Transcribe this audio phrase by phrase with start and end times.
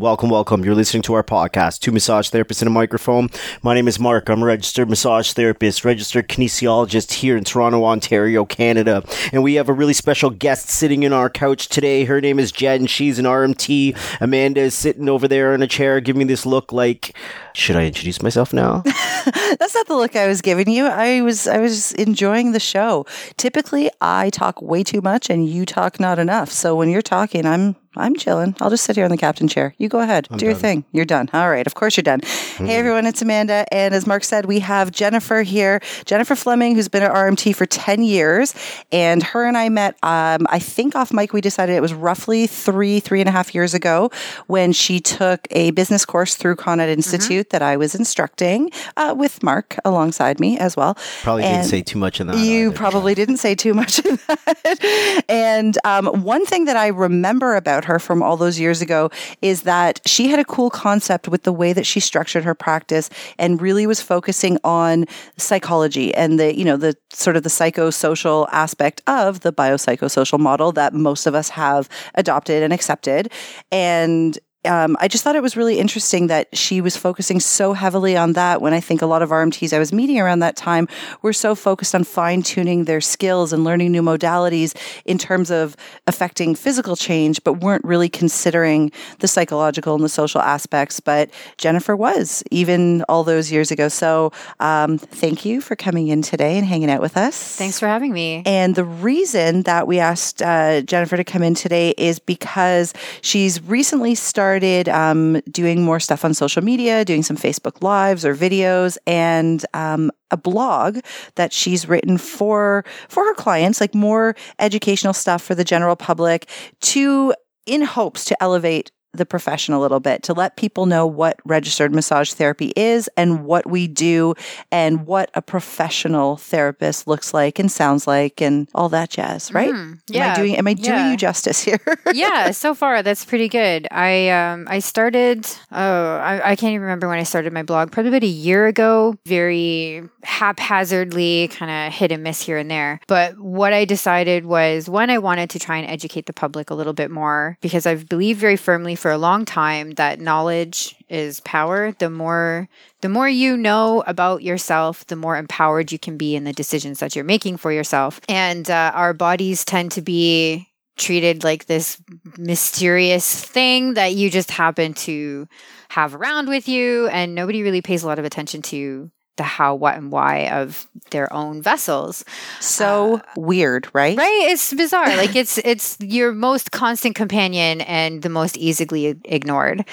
[0.00, 0.64] Welcome, welcome.
[0.64, 3.30] You're listening to our podcast, Two Massage Therapists in a Microphone.
[3.62, 4.28] My name is Mark.
[4.28, 9.02] I'm a registered massage therapist, registered kinesiologist here in Toronto, Ontario, Canada.
[9.32, 12.04] And we have a really special guest sitting in our couch today.
[12.04, 12.86] Her name is Jen.
[12.86, 14.20] She's an RMT.
[14.20, 17.16] Amanda is sitting over there in a chair giving this look like,
[17.52, 18.82] should I introduce myself now?
[19.58, 20.86] That's not the look I was giving you.
[20.86, 23.04] I was I was enjoying the show.
[23.36, 26.52] Typically, I talk way too much and you talk not enough.
[26.52, 28.54] So when you're talking, I'm I'm chilling.
[28.60, 29.74] I'll just sit here in the captain chair.
[29.78, 30.28] You go ahead.
[30.30, 30.60] I'm Do your done.
[30.62, 30.84] thing.
[30.92, 31.28] You're done.
[31.32, 31.66] All right.
[31.66, 32.20] Of course you're done.
[32.58, 33.64] Hey everyone, it's Amanda.
[33.72, 35.80] And as Mark said, we have Jennifer here.
[36.04, 38.54] Jennifer Fleming, who's been at RMT for 10 years.
[38.92, 42.46] And her and I met, um, I think off mic, we decided it was roughly
[42.46, 44.10] three, three and a half years ago
[44.46, 49.14] when she took a business course through Con Ed Institute that I was instructing uh,
[49.16, 50.96] with Mark alongside me as well.
[51.22, 52.36] Probably didn't say too much in that.
[52.38, 52.76] you either.
[52.76, 55.14] probably didn't say too much of that.
[55.28, 59.10] And um, one thing that I remember about her from all those years ago
[59.42, 63.10] is that she had a cool concept with the way that she structured her practice
[63.38, 65.04] and really was focusing on
[65.36, 70.70] psychology and the, you know, the sort of the psychosocial aspect of the biopsychosocial model
[70.72, 73.32] that most of us have adopted and accepted.
[73.72, 74.38] And
[74.68, 78.34] um, I just thought it was really interesting that she was focusing so heavily on
[78.34, 80.86] that when I think a lot of RMTs I was meeting around that time
[81.22, 85.74] were so focused on fine tuning their skills and learning new modalities in terms of
[86.06, 91.00] affecting physical change, but weren't really considering the psychological and the social aspects.
[91.00, 93.88] But Jennifer was even all those years ago.
[93.88, 97.56] So um, thank you for coming in today and hanging out with us.
[97.56, 98.42] Thanks for having me.
[98.44, 103.62] And the reason that we asked uh, Jennifer to come in today is because she's
[103.62, 104.57] recently started
[104.88, 110.10] um, doing more stuff on social media, doing some Facebook Lives or videos, and um,
[110.30, 110.98] a blog
[111.36, 116.48] that she's written for for her clients, like more educational stuff for the general public,
[116.80, 117.34] to
[117.66, 121.94] in hopes to elevate the profession a little bit to let people know what registered
[121.94, 124.34] massage therapy is and what we do
[124.70, 129.72] and what a professional therapist looks like and sounds like and all that jazz, right?
[129.72, 129.98] Mhm.
[130.14, 131.10] Am I doing am I doing yeah.
[131.10, 131.80] you justice here?
[132.14, 133.88] yeah, so far that's pretty good.
[133.90, 137.90] I um I started oh I, I can't even remember when I started my blog.
[137.90, 139.16] Probably about a year ago.
[139.26, 143.00] Very haphazardly, kind of hit and miss here and there.
[143.06, 146.74] But what I decided was one, I wanted to try and educate the public a
[146.74, 151.40] little bit more because I've believed very firmly for a long time that knowledge is
[151.40, 151.92] power.
[151.92, 152.68] The more
[153.00, 156.98] the more you know about yourself, the more empowered you can be in the decisions
[157.00, 158.20] that you're making for yourself.
[158.28, 162.02] And uh, our bodies tend to be treated like this
[162.36, 165.48] mysterious thing that you just happen to
[165.90, 169.74] have around with you, and nobody really pays a lot of attention to the how,
[169.74, 172.24] what, and why of their own vessels.
[172.60, 174.18] so weird, right?
[174.18, 174.48] Right?
[174.50, 175.16] It's bizarre.
[175.16, 179.88] like it's it's your most constant companion and the most easily ignored.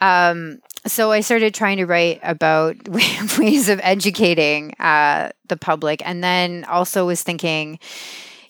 [0.00, 2.88] Um, so I started trying to write about
[3.38, 7.78] ways of educating uh, the public, and then also was thinking,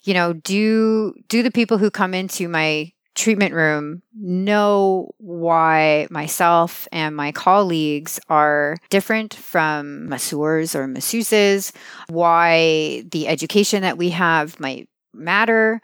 [0.04, 6.86] you know, do do the people who come into my treatment room know why myself
[6.92, 11.72] and my colleagues are different from masseurs or masseuses,
[12.08, 15.80] why the education that we have might matter,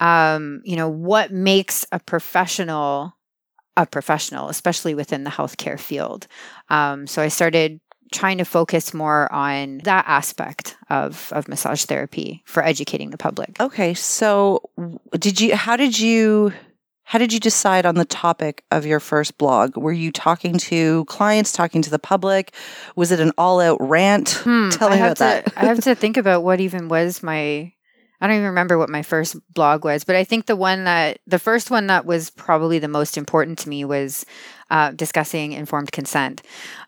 [0.00, 3.14] um, you know, what makes a professional
[3.76, 6.26] a professional, especially within the healthcare field.
[6.68, 12.42] Um, so I started trying to focus more on that aspect of, of massage therapy
[12.44, 13.60] for educating the public.
[13.60, 14.68] Okay, so
[15.16, 16.52] did you how did you
[17.08, 19.78] how did you decide on the topic of your first blog?
[19.78, 22.54] Were you talking to clients, talking to the public?
[22.96, 24.42] Was it an all-out rant?
[24.44, 25.52] Hmm, Tell I me have about to, that.
[25.56, 27.72] I have to think about what even was my.
[28.20, 31.20] I don't even remember what my first blog was, but I think the one that
[31.26, 34.26] the first one that was probably the most important to me was
[34.70, 36.42] uh, discussing informed consent,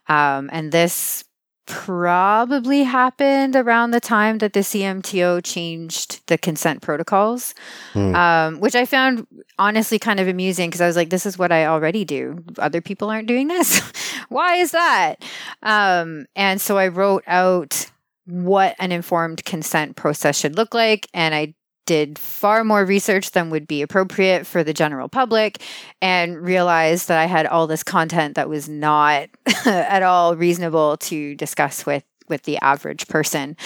[0.07, 1.23] um, and this
[1.67, 7.53] probably happened around the time that the CMTO changed the consent protocols,
[7.93, 8.15] Hmm.
[8.15, 9.27] um, which I found
[9.57, 12.43] honestly kind of amusing because I was like, this is what I already do.
[12.57, 13.79] Other people aren't doing this.
[14.29, 15.15] Why is that?
[15.63, 17.89] Um, and so I wrote out
[18.25, 21.07] what an informed consent process should look like.
[21.13, 21.53] And I
[21.85, 25.61] did far more research than would be appropriate for the general public
[26.01, 29.29] and realized that I had all this content that was not
[29.65, 33.57] at all reasonable to discuss with with the average person.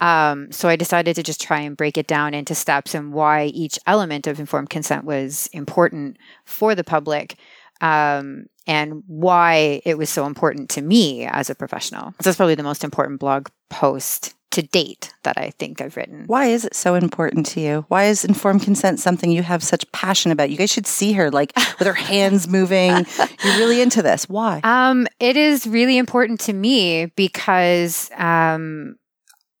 [0.00, 3.44] Um, so I decided to just try and break it down into steps and why
[3.46, 7.36] each element of informed consent was important for the public.
[7.80, 12.12] Um, and why it was so important to me as a professional.
[12.12, 16.24] So that's probably the most important blog post to date that I think I've written.
[16.26, 17.84] Why is it so important to you?
[17.88, 20.50] Why is informed consent something you have such passion about?
[20.50, 23.04] You guys should see her like with her hands moving.
[23.44, 24.28] You're really into this.
[24.28, 24.60] Why?
[24.62, 28.94] Um, it is really important to me because um,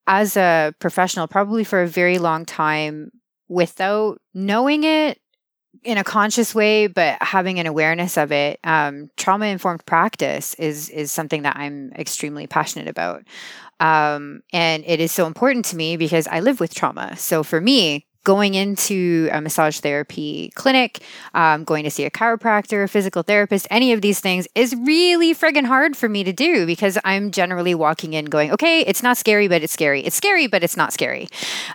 [0.06, 3.10] as a professional, probably for a very long time,
[3.48, 5.18] without knowing it
[5.82, 10.88] in a conscious way, but having an awareness of it, um, trauma informed practice is
[10.88, 13.24] is something that I'm extremely passionate about.
[13.80, 17.16] Um, and it is so important to me because I live with trauma.
[17.16, 21.00] So for me, going into a massage therapy clinic,
[21.34, 25.34] um, going to see a chiropractor, a physical therapist, any of these things is really
[25.34, 29.18] friggin' hard for me to do because I'm generally walking in going, okay, it's not
[29.18, 30.00] scary, but it's scary.
[30.00, 31.28] It's scary, but it's not scary.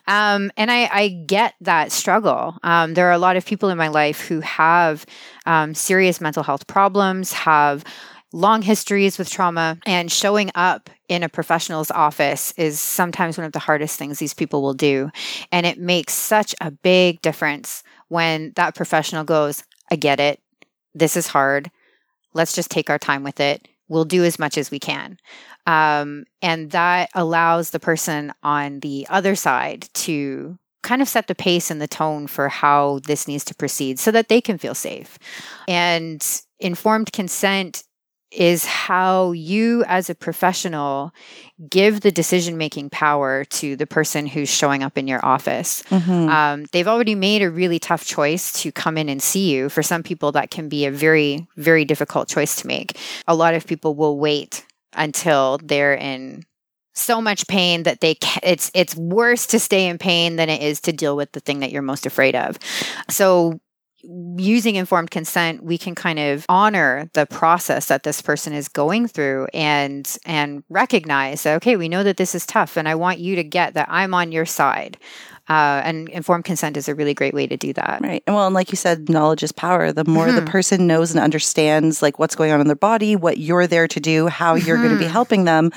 [0.07, 2.57] Um, and I, I, get that struggle.
[2.63, 5.05] Um, there are a lot of people in my life who have
[5.45, 7.83] um, serious mental health problems, have
[8.31, 13.53] long histories with trauma and showing up in a professional's office is sometimes one of
[13.53, 15.09] the hardest things these people will do.
[15.51, 20.39] And it makes such a big difference when that professional goes, I get it.
[20.93, 21.71] This is hard.
[22.33, 23.67] Let's just take our time with it.
[23.87, 25.17] We'll do as much as we can.
[25.65, 31.35] Um, and that allows the person on the other side to kind of set the
[31.35, 34.75] pace and the tone for how this needs to proceed so that they can feel
[34.75, 35.17] safe.
[35.67, 36.25] And
[36.59, 37.83] informed consent
[38.31, 41.11] is how you as a professional
[41.69, 45.81] give the decision making power to the person who's showing up in your office.
[45.89, 46.29] Mm-hmm.
[46.29, 49.69] um, they've already made a really tough choice to come in and see you.
[49.69, 52.97] For some people that can be a very very difficult choice to make.
[53.27, 56.45] A lot of people will wait until they're in
[56.93, 60.61] so much pain that they ca- it's it's worse to stay in pain than it
[60.61, 62.59] is to deal with the thing that you're most afraid of.
[63.09, 63.59] So
[64.03, 69.07] using informed consent we can kind of honor the process that this person is going
[69.07, 73.19] through and and recognize that okay we know that this is tough and i want
[73.19, 74.97] you to get that i'm on your side
[75.49, 77.99] uh, and informed consent is a really great way to do that.
[78.01, 78.21] Right.
[78.27, 79.91] And well, and like you said, knowledge is power.
[79.91, 80.45] The more mm-hmm.
[80.45, 83.87] the person knows and understands like what's going on in their body, what you're there
[83.87, 84.67] to do, how mm-hmm.
[84.67, 85.71] you're going to be helping them,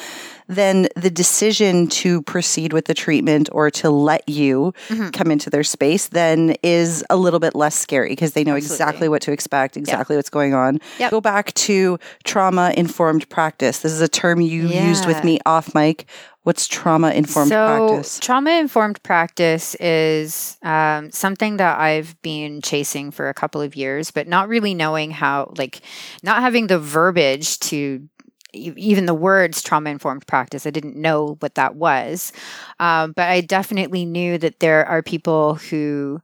[0.49, 5.11] then the decision to proceed with the treatment or to let you mm-hmm.
[5.11, 8.75] come into their space then is a little bit less scary because they know Absolutely.
[8.75, 10.19] exactly what to expect, exactly yep.
[10.19, 10.79] what's going on.
[10.99, 11.11] Yep.
[11.11, 13.81] Go back to trauma informed practice.
[13.81, 14.87] This is a term you yeah.
[14.87, 16.07] used with me off mic.
[16.45, 18.19] What's trauma informed so, practice?
[18.19, 24.11] Trauma informed practice is um, something that I've been chasing for a couple of years,
[24.11, 25.83] but not really knowing how, like,
[26.25, 28.09] not having the verbiage to
[28.53, 30.67] even the words trauma informed practice.
[30.67, 32.33] I didn't know what that was.
[32.81, 36.21] Um, but I definitely knew that there are people who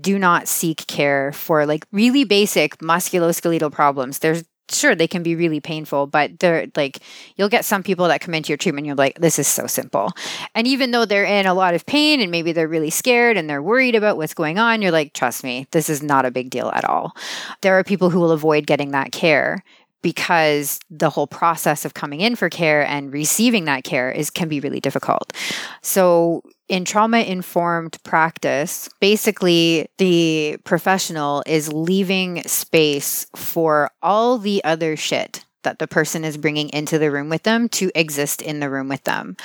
[0.00, 4.20] do not seek care for like really basic musculoskeletal problems.
[4.20, 7.00] There's sure they can be really painful but they're like
[7.36, 10.10] you'll get some people that come into your treatment you're like this is so simple
[10.54, 13.48] and even though they're in a lot of pain and maybe they're really scared and
[13.48, 16.48] they're worried about what's going on you're like trust me this is not a big
[16.48, 17.14] deal at all
[17.60, 19.62] there are people who will avoid getting that care
[20.04, 24.48] because the whole process of coming in for care and receiving that care is can
[24.50, 25.32] be really difficult.
[25.80, 34.94] So in trauma informed practice, basically the professional is leaving space for all the other
[34.94, 38.68] shit that the person is bringing into the room with them to exist in the
[38.68, 39.36] room with them.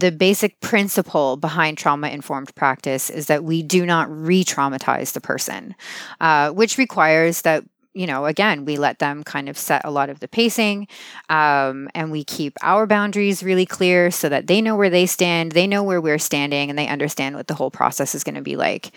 [0.00, 5.20] The basic principle behind trauma informed practice is that we do not re traumatize the
[5.20, 5.74] person,
[6.20, 7.64] uh, which requires that
[7.96, 10.86] you know, again, we let them kind of set a lot of the pacing
[11.30, 15.52] um, and we keep our boundaries really clear so that they know where they stand,
[15.52, 18.42] they know where we're standing, and they understand what the whole process is going to
[18.42, 18.92] be like.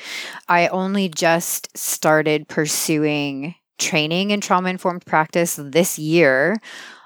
[0.50, 6.58] I only just started pursuing training in trauma informed practice this year.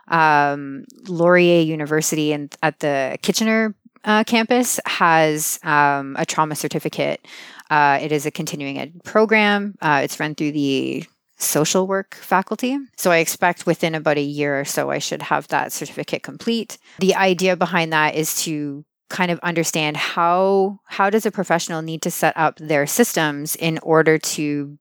[0.08, 7.26] Um, Laurier University and at the Kitchener uh, campus has um, a trauma certificate.
[7.70, 9.76] Uh, it is a continuing ed program.
[9.82, 11.06] Uh, it's run through the
[11.38, 12.78] social work faculty.
[12.98, 16.78] So I expect within about a year or so, I should have that certificate complete.
[17.00, 22.02] The idea behind that is to kind of understand how how does a professional need
[22.02, 24.78] to set up their systems in order to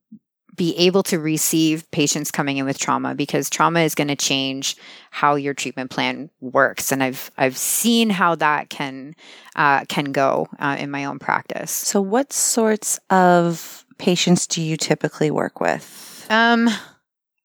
[0.56, 4.76] be able to receive patients coming in with trauma because trauma is going to change
[5.11, 9.14] how your treatment plan works and i've i've seen how that can
[9.56, 14.76] uh, can go uh, in my own practice so what sorts of patients do you
[14.76, 16.69] typically work with um,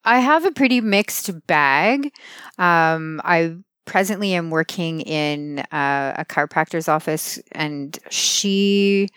[0.05, 2.13] I have a pretty mixed bag.
[2.57, 9.09] Um, I presently am working in uh, a chiropractor's office, and she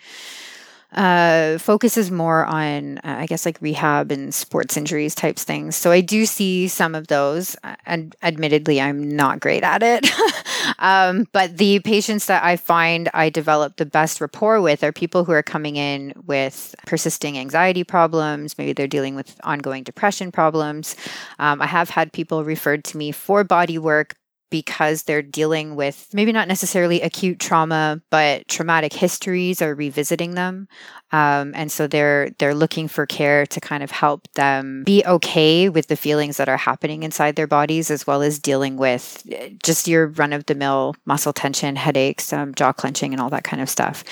[0.93, 5.75] uh, focuses more on, uh, I guess, like rehab and sports injuries types things.
[5.75, 10.09] So I do see some of those, uh, and admittedly, I'm not great at it.
[10.79, 15.23] um, but the patients that I find I develop the best rapport with are people
[15.23, 18.57] who are coming in with persisting anxiety problems.
[18.57, 20.95] Maybe they're dealing with ongoing depression problems.
[21.39, 24.15] Um, I have had people referred to me for body work
[24.51, 30.67] because they're dealing with maybe not necessarily acute trauma, but traumatic histories or revisiting them.
[31.11, 35.67] Um, and so they're they're looking for care to kind of help them be okay
[35.69, 39.49] with the feelings that are happening inside their bodies, as well as dealing with eh,
[39.63, 43.43] just your run of the mill muscle tension, headaches, um, jaw clenching, and all that
[43.43, 44.03] kind of stuff.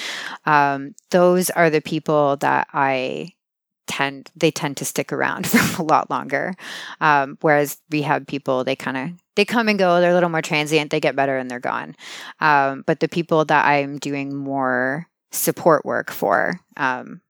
[0.46, 3.34] Um, those are the people that I
[3.89, 6.53] tend they tend to stick around for a lot longer.
[7.01, 10.00] Um, whereas rehab people, they kind of they come and go.
[10.00, 10.91] They're a little more transient.
[10.91, 11.96] They get better and they're gone.
[12.39, 17.22] Um, but the people that I'm doing more support work for, um,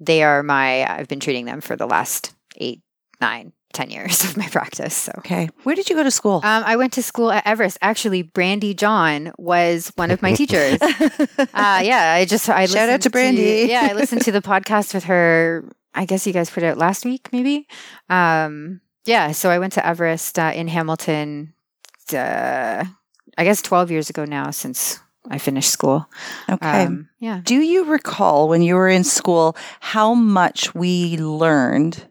[0.00, 0.86] they are my.
[0.88, 2.82] I've been treating them for the last eight,
[3.20, 4.94] nine, 10 years of my practice.
[4.94, 5.48] So, okay.
[5.64, 6.36] Where did you go to school?
[6.36, 7.78] Um, I went to school at Everest.
[7.82, 10.78] Actually, Brandy John was one of my teachers.
[10.82, 13.66] uh, yeah, I just, I shout out to Brandy.
[13.66, 15.64] To, yeah, I listened to the podcast with her
[15.98, 17.66] I guess you guys put it out last week, maybe.
[18.08, 21.54] Um, yeah, so I went to Everest uh, in Hamilton.
[22.12, 22.84] Uh,
[23.36, 26.08] I guess twelve years ago now, since I finished school.
[26.48, 26.84] Okay.
[26.84, 27.40] Um, yeah.
[27.42, 32.06] Do you recall when you were in school how much we learned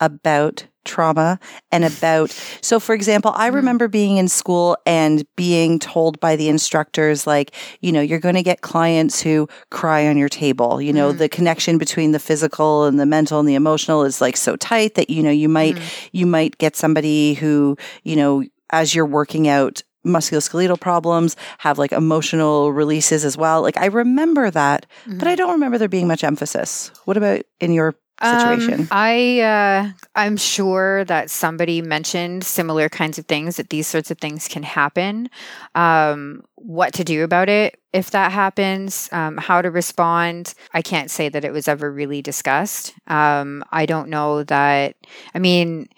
[0.00, 1.38] about trauma
[1.70, 2.30] and about
[2.60, 3.56] so for example i mm-hmm.
[3.56, 8.34] remember being in school and being told by the instructors like you know you're going
[8.34, 11.18] to get clients who cry on your table you know mm.
[11.18, 14.94] the connection between the physical and the mental and the emotional is like so tight
[14.94, 16.08] that you know you might mm.
[16.12, 21.92] you might get somebody who you know as you're working out musculoskeletal problems, have like
[21.92, 23.62] emotional releases as well.
[23.62, 25.18] Like I remember that, mm-hmm.
[25.18, 26.90] but I don't remember there being much emphasis.
[27.04, 28.80] What about in your situation?
[28.80, 34.10] Um, I uh, I'm sure that somebody mentioned similar kinds of things that these sorts
[34.10, 35.30] of things can happen.
[35.74, 39.08] Um, what to do about it if that happens?
[39.12, 40.54] Um, how to respond?
[40.72, 42.94] I can't say that it was ever really discussed.
[43.06, 44.96] Um, I don't know that.
[45.34, 45.88] I mean.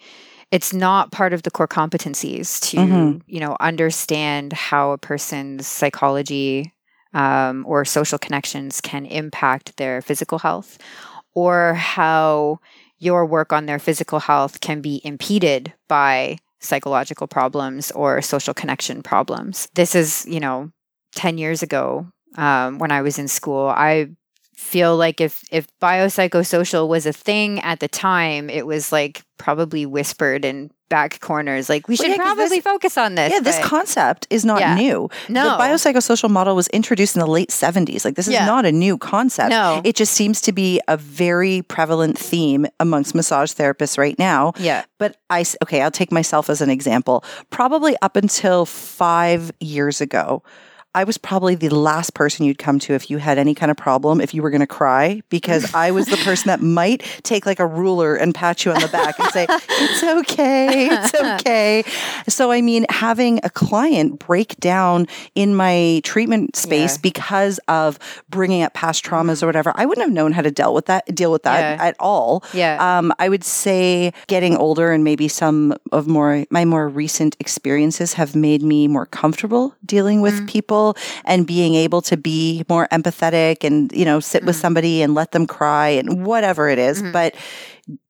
[0.51, 3.19] It's not part of the core competencies to, mm-hmm.
[3.25, 6.73] you know, understand how a person's psychology
[7.13, 10.77] um, or social connections can impact their physical health
[11.33, 12.59] or how
[12.99, 19.01] your work on their physical health can be impeded by psychological problems or social connection
[19.01, 19.67] problems.
[19.73, 20.71] This is, you know,
[21.15, 22.07] 10 years ago
[22.37, 23.67] um, when I was in school.
[23.67, 24.09] I
[24.61, 29.85] feel like if if biopsychosocial was a thing at the time, it was like probably
[29.85, 31.67] whispered in back corners.
[31.67, 33.33] Like we should well, yeah, probably this, focus on this.
[33.33, 34.75] Yeah, this concept is not yeah.
[34.75, 35.09] new.
[35.27, 38.05] No, the biopsychosocial model was introduced in the late seventies.
[38.05, 38.45] Like this is yeah.
[38.45, 39.49] not a new concept.
[39.49, 44.53] No, it just seems to be a very prevalent theme amongst massage therapists right now.
[44.59, 47.23] Yeah, but I okay, I'll take myself as an example.
[47.49, 50.43] Probably up until five years ago
[50.93, 53.77] I was probably the last person you'd come to if you had any kind of
[53.77, 57.45] problem, if you were going to cry, because I was the person that might take
[57.45, 61.85] like a ruler and pat you on the back and say, it's okay, it's okay.
[62.27, 67.01] So, I mean, having a client break down in my treatment space yeah.
[67.01, 67.97] because of
[68.29, 71.05] bringing up past traumas or whatever, I wouldn't have known how to deal with that,
[71.15, 71.85] deal with that yeah.
[71.85, 72.43] at all.
[72.53, 72.97] Yeah.
[72.97, 78.11] Um, I would say getting older and maybe some of more, my more recent experiences
[78.13, 80.49] have made me more comfortable dealing with mm.
[80.49, 84.47] people people and being able to be more empathetic and, you know, sit mm-hmm.
[84.47, 87.01] with somebody and let them cry and whatever it is.
[87.01, 87.11] Mm-hmm.
[87.11, 87.35] But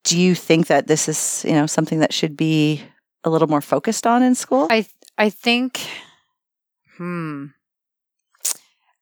[0.04, 2.82] do you think that this is, you know, something that should be
[3.24, 4.68] a little more focused on in school?
[4.70, 4.86] I
[5.18, 5.82] I think
[6.98, 7.48] hmm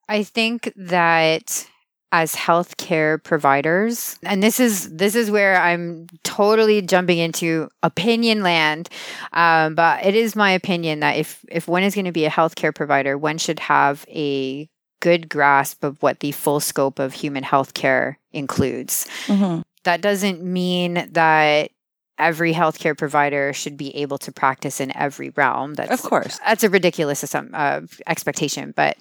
[0.08, 1.68] I think that
[2.12, 4.18] as healthcare providers.
[4.24, 8.90] And this is this is where i'm totally jumping into opinion land.
[9.34, 12.32] Um, but it is my opinion that if if one is going to be a
[12.32, 14.68] healthcare provider one should have a
[15.02, 19.08] good grasp of what the full scope of human healthcare includes.
[19.28, 19.62] Mm-hmm.
[19.84, 21.72] that doesn't mean that
[22.20, 25.74] every healthcare provider should be able to practice in every realm.
[25.74, 28.98] That's of course that's a ridiculous uh, expectation, but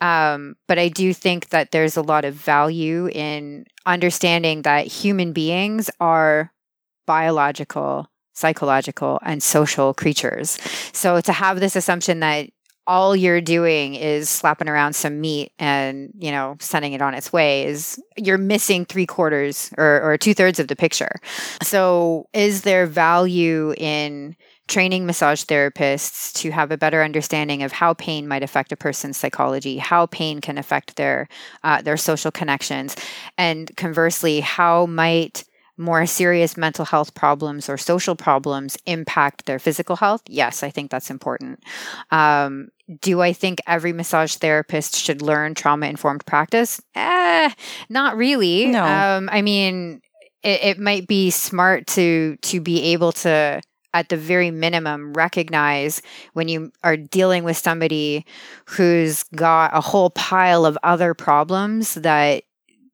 [0.00, 5.32] um, but I do think that there's a lot of value in understanding that human
[5.32, 6.52] beings are
[7.06, 10.58] biological psychological and social creatures.
[10.92, 12.50] So to have this assumption that
[12.86, 17.32] all you're doing is slapping around some meat and you know sending it on its
[17.32, 21.16] way is you're missing three quarters or, or two thirds of the picture
[21.62, 24.36] so is there value in
[24.68, 29.16] training massage therapists to have a better understanding of how pain might affect a person's
[29.16, 31.28] psychology, how pain can affect their
[31.62, 32.96] uh, their social connections,
[33.38, 35.44] and conversely, how might
[35.78, 40.22] more serious mental health problems or social problems impact their physical health?
[40.26, 41.62] Yes, I think that's important.
[42.10, 42.68] Um,
[43.00, 46.80] do I think every massage therapist should learn trauma informed practice?
[46.94, 47.50] Eh,
[47.88, 48.66] not really.
[48.66, 48.84] No.
[48.84, 50.00] Um, I mean,
[50.42, 53.60] it, it might be smart to to be able to
[53.94, 56.02] at the very minimum recognize
[56.34, 58.26] when you are dealing with somebody
[58.66, 62.44] who's got a whole pile of other problems that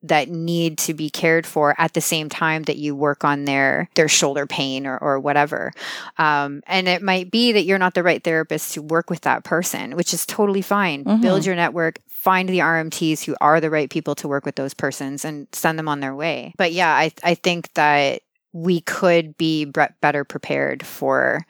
[0.02, 3.88] that need to be cared for at the same time that you work on their
[3.94, 5.72] their shoulder pain or, or whatever.
[6.18, 9.44] Um, and it might be that you're not the right therapist to work with that
[9.44, 11.04] person which is totally fine.
[11.04, 11.20] Mhm.
[11.22, 14.74] build your network find the rmts who are the right people to work with those
[14.74, 16.52] persons and send them on their way.
[16.56, 19.64] But yeah i, I think that we could be
[20.00, 21.46] better prepared for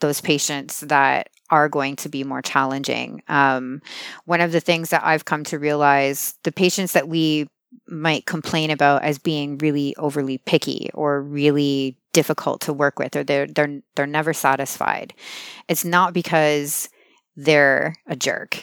[0.00, 3.22] those patients that are going to be more challenging.
[3.28, 3.80] Um,
[4.24, 7.48] one of the things that i've come to realize the patients that we
[7.88, 13.22] might complain about as being really overly picky or really difficult to work with or
[13.24, 15.12] they're they're they're never satisfied
[15.68, 16.88] it's not because
[17.36, 18.62] they're a jerk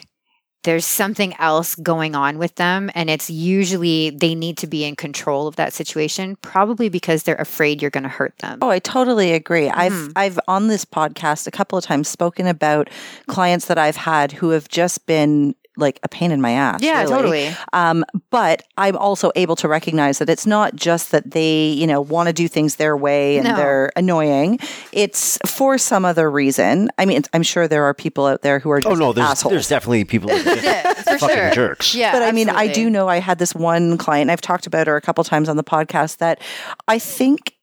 [0.64, 4.96] there's something else going on with them and it's usually they need to be in
[4.96, 8.78] control of that situation probably because they're afraid you're going to hurt them Oh, I
[8.78, 9.68] totally agree.
[9.68, 10.12] I've Mhm.
[10.16, 12.88] I've on this podcast a couple of times spoken about
[13.28, 16.80] clients that I've had who have just been like a pain in my ass.
[16.82, 17.12] yeah really.
[17.12, 21.86] totally Um, but I'm also able to recognize that it's not just that they, you
[21.86, 23.56] know, want to do things their way and No.
[23.56, 24.58] they're annoying.
[24.92, 26.90] It's for some other reason.
[26.98, 29.28] I mean, I'm sure there are people out there who are just Oh no, there's
[29.30, 29.52] assholes.
[29.52, 31.94] there's definitely people that are just Yeah, for fucking sure jerks.
[31.94, 34.86] yeah but I mean, I do know I had this one client, I've talked about
[34.86, 36.40] her a couple times on the podcast, that
[36.88, 37.54] I think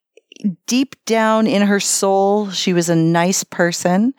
[0.65, 4.13] deep down in her soul, she was a nice person,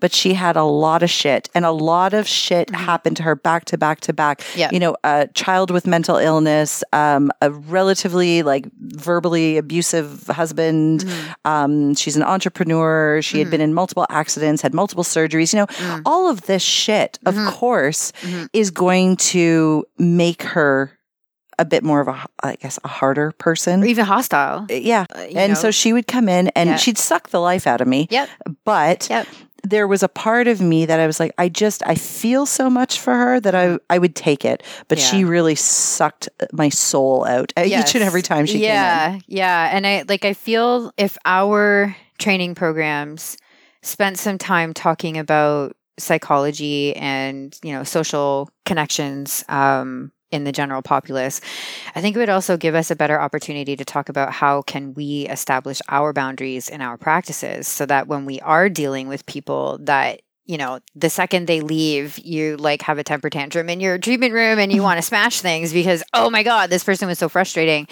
[0.00, 1.48] but she had a lot of shit.
[1.54, 2.84] And a lot of shit mm-hmm.
[2.84, 4.42] happened to her back to back to back.
[4.56, 4.70] Yeah.
[4.72, 11.00] You know, a child with mental illness, um, a relatively like verbally abusive husband.
[11.00, 11.32] Mm-hmm.
[11.44, 13.22] Um, she's an entrepreneur.
[13.22, 13.50] She had mm-hmm.
[13.52, 15.52] been in multiple accidents, had multiple surgeries.
[15.52, 16.02] You know, mm.
[16.04, 18.12] all of this shit, of course,
[18.52, 20.97] is going to make her
[21.58, 23.82] a bit more of a, I guess, a harder person.
[23.82, 25.06] or even hostile Yeah.
[25.14, 25.58] uh, and know.
[25.58, 26.76] so she would come in and Yeah.
[26.76, 28.06] she'd suck the life out of me.
[28.10, 28.28] yep
[28.64, 29.26] But yep
[29.64, 32.70] there was a part of me that I was like, I just, I feel so
[32.70, 34.62] much for her that I, I would take it.
[34.86, 38.66] But she really sucked my soul out uh, each and every time she came in.
[38.68, 43.36] yeah yeah and i like i feel if our training programs
[43.82, 50.82] spent some time talking about psychology and you know social connections um in the general
[50.82, 51.40] populace.
[51.94, 54.94] I think it would also give us a better opportunity to talk about how can
[54.94, 59.78] we establish our boundaries in our practices so that when we are dealing with people
[59.82, 63.98] that you know, the second they leave, you like have a temper tantrum in your
[63.98, 67.18] treatment room and you want to smash things because, oh my God, this person was
[67.18, 67.86] so frustrating.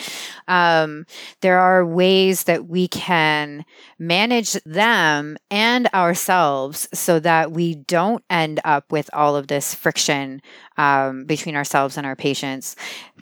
[0.48, 1.04] Um,
[1.42, 3.66] there are ways that we can
[3.98, 10.40] manage them and ourselves so that we don't end up with all of this friction
[10.78, 12.74] um, between ourselves and our patients.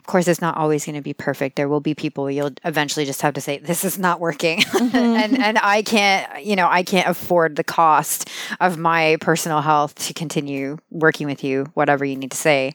[0.05, 1.55] Of course, it's not always going to be perfect.
[1.55, 4.61] There will be people you'll eventually just have to say, "This is not working,"
[4.93, 9.95] and and I can't, you know, I can't afford the cost of my personal health
[9.95, 12.73] to continue working with you, whatever you need to say.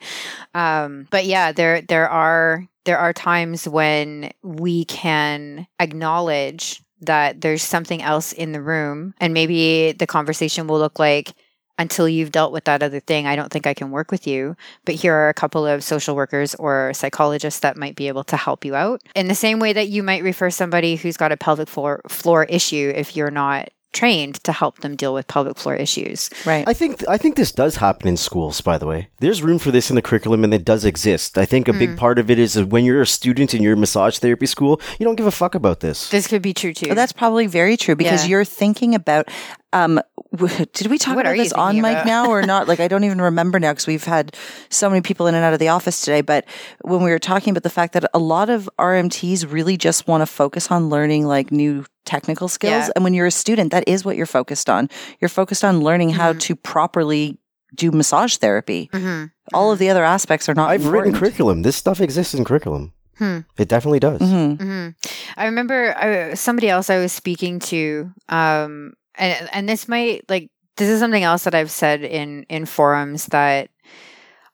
[0.54, 7.62] Um, but yeah, there there are there are times when we can acknowledge that there's
[7.62, 11.32] something else in the room, and maybe the conversation will look like
[11.80, 14.54] until you've dealt with that other thing, I don't think I can work with you.
[14.84, 18.36] But here are a couple of social workers or psychologists that might be able to
[18.36, 19.02] help you out.
[19.16, 22.44] In the same way that you might refer somebody who's got a pelvic floor, floor
[22.44, 26.30] issue if you're not trained to help them deal with pelvic floor issues.
[26.46, 26.64] Right.
[26.68, 28.60] I think I think this does happen in schools.
[28.60, 31.36] By the way, there's room for this in the curriculum, and it does exist.
[31.38, 34.18] I think a big part of it is when you're a student in your massage
[34.18, 36.08] therapy school, you don't give a fuck about this.
[36.10, 36.86] This could be true too.
[36.88, 38.30] Well, that's probably very true because Yeah.
[38.30, 39.28] you're thinking about.
[39.72, 40.00] Um,
[40.34, 42.66] w- did we talk What about this on thinking mic now or not?
[42.66, 44.36] Like, I don't even remember now because we've had
[44.68, 46.22] so many people in and out of the office today.
[46.22, 46.44] But
[46.82, 50.22] when we were talking about the fact that a lot of RMTs really just want
[50.22, 52.94] to focus on learning like new technical skills, Yeah.
[52.94, 54.88] and when you're a student, that is what you're focused on.
[55.20, 56.38] You're focused on learning how Mm-hmm.
[56.46, 57.38] to properly
[57.82, 58.88] do massage therapy.
[58.92, 60.70] hmm All of the other aspects are not.
[60.74, 61.62] I've written curriculum.
[61.62, 62.92] This stuff exists in curriculum.
[63.18, 63.38] Hmm.
[63.58, 64.20] It definitely does.
[64.20, 64.56] Mhm.
[64.60, 64.88] hmm
[65.36, 70.48] I remember I, somebody else I was speaking to, um, and and this might like
[70.76, 73.68] this is something else that I've said in in forums that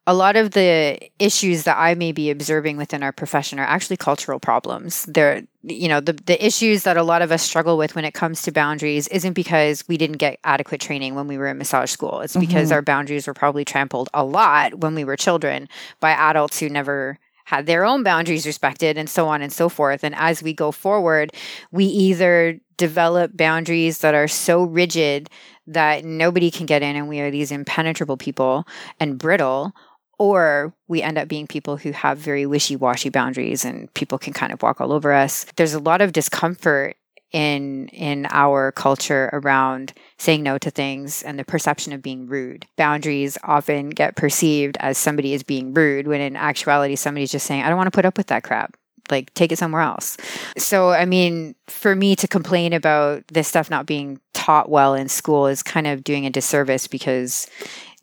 [0.09, 3.97] a lot of the issues that I may be observing within our profession are actually
[3.97, 5.05] cultural problems.
[5.07, 8.15] They're, you know, the, the issues that a lot of us struggle with when it
[8.15, 11.91] comes to boundaries isn't because we didn't get adequate training when we were in massage
[11.91, 12.21] school.
[12.21, 12.75] It's because mm-hmm.
[12.75, 17.19] our boundaries were probably trampled a lot when we were children by adults who never
[17.47, 20.05] had their own boundaries respected and so on and so forth.
[20.05, 21.33] And as we go forward,
[21.73, 25.31] we either develop boundaries that are so rigid
[25.67, 28.67] that nobody can get in and we are these impenetrable people
[29.01, 29.75] and brittle
[30.19, 34.53] or we end up being people who have very wishy-washy boundaries and people can kind
[34.53, 35.45] of walk all over us.
[35.57, 36.97] There's a lot of discomfort
[37.33, 42.67] in in our culture around saying no to things and the perception of being rude.
[42.77, 47.63] Boundaries often get perceived as somebody is being rude when in actuality somebody's just saying
[47.63, 48.77] i don't want to put up with that crap.
[49.11, 50.17] Like take it somewhere else.
[50.57, 55.09] So i mean for me to complain about this stuff not being taught well in
[55.09, 57.49] school is kind of doing a disservice because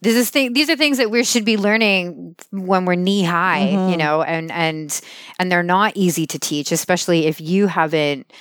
[0.03, 3.67] this is thing, these are things that we should be learning when we're knee high,
[3.71, 3.91] mm-hmm.
[3.91, 5.01] you know, and and
[5.39, 8.31] and they're not easy to teach, especially if you haven't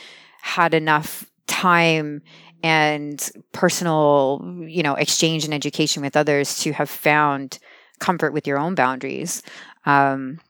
[0.43, 2.23] had enough time
[2.65, 7.59] and personal, you know, exchange and education with others to have found
[8.01, 9.43] comfort with your own boundaries.
[9.87, 10.41] Um,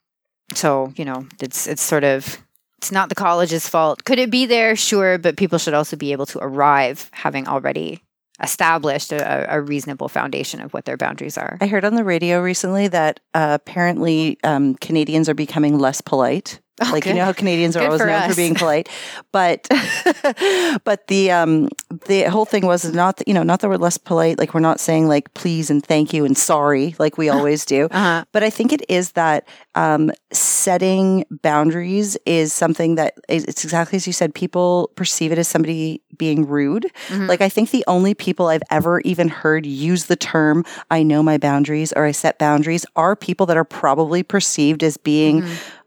[0.54, 2.38] so you know, it's it's sort of
[2.78, 4.04] it's not the college's fault.
[4.04, 4.76] Could it be there?
[4.76, 8.02] Sure, but people should also be able to arrive having already
[8.42, 11.58] established a, a, reasonable foundation of what their boundaries are.
[11.60, 16.60] I heard on the radio recently that uh, apparently um, Canadians are becoming less polite
[16.80, 17.10] Oh, like good.
[17.10, 18.30] you know how Canadians are good always for known us.
[18.30, 18.88] for being polite,
[19.30, 19.68] but
[20.84, 21.68] but the um
[22.06, 24.38] the whole thing was not that, you know not that we're less polite.
[24.38, 27.88] Like we're not saying like please and thank you and sorry like we always do.
[27.90, 28.24] Uh-huh.
[28.32, 33.96] But I think it is that um, setting boundaries is something that is, it's exactly
[33.96, 34.34] as you said.
[34.34, 36.90] People perceive it as somebody being rude.
[37.08, 37.26] Mm-hmm.
[37.26, 41.22] Like I think the only people I've ever even heard use the term "I know
[41.22, 45.42] my boundaries" or "I set boundaries" are people that are probably perceived as being.
[45.42, 45.78] Mm-hmm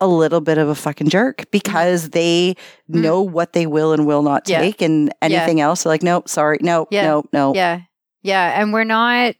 [0.00, 2.54] a little bit of a fucking jerk because they
[2.90, 3.00] mm.
[3.00, 4.86] know what they will and will not take yeah.
[4.86, 5.64] and anything yeah.
[5.64, 7.02] else they're like nope sorry nope yeah.
[7.02, 7.80] nope nope yeah
[8.22, 9.34] yeah and we're not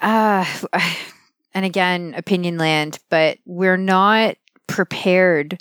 [0.00, 0.44] uh
[1.54, 5.58] and again opinion land but we're not prepared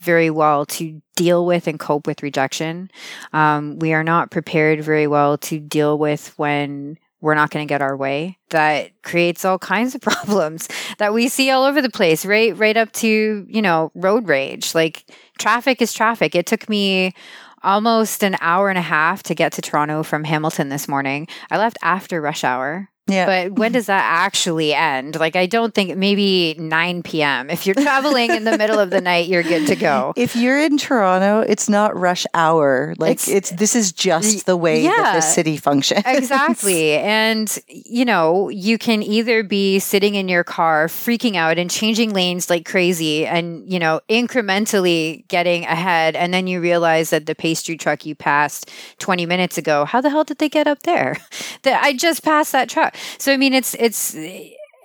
[0.00, 2.90] very well to deal with and cope with rejection
[3.32, 7.72] um, we are not prepared very well to deal with when we're not going to
[7.72, 11.88] get our way that creates all kinds of problems that we see all over the
[11.88, 14.74] place right right up to you know road rage.
[14.74, 16.34] Like traffic is traffic.
[16.34, 17.14] It took me
[17.62, 21.26] almost an hour and a half to get to Toronto from Hamilton this morning.
[21.50, 23.26] I left after rush hour yeah.
[23.26, 25.16] But when does that actually end?
[25.16, 27.50] Like, I don't think maybe 9 p.m.
[27.50, 30.12] If you're traveling in the middle of the night, you're good to go.
[30.24, 32.94] If you're in Toronto, it's not rush hour.
[32.98, 36.02] Like, it's, it's this is just the way yeah, that the city functions.
[36.06, 36.94] exactly.
[37.14, 42.12] And, you know, you can either be sitting in your car freaking out and changing
[42.14, 46.16] lanes like crazy and, you know, incrementally getting ahead.
[46.16, 50.10] And then you realize that the pastry truck you passed 20 minutes ago, how the
[50.10, 51.18] hell did they get up there?
[51.62, 52.93] That I just passed that truck.
[53.18, 54.16] So I mean, it's it's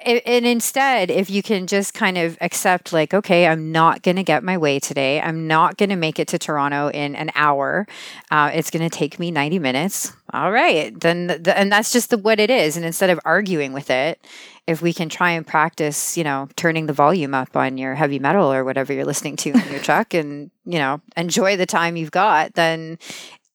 [0.05, 4.23] and instead, if you can just kind of accept, like, okay, I'm not going to
[4.23, 5.19] get my way today.
[5.19, 7.85] I'm not going to make it to Toronto in an hour.
[8.31, 10.13] Uh, it's going to take me 90 minutes.
[10.31, 10.97] All right.
[10.97, 12.77] Then, the, and that's just the, what it is.
[12.77, 14.25] And instead of arguing with it,
[14.67, 18.19] if we can try and practice, you know, turning the volume up on your heavy
[18.19, 21.97] metal or whatever you're listening to in your truck and, you know, enjoy the time
[21.97, 22.97] you've got, then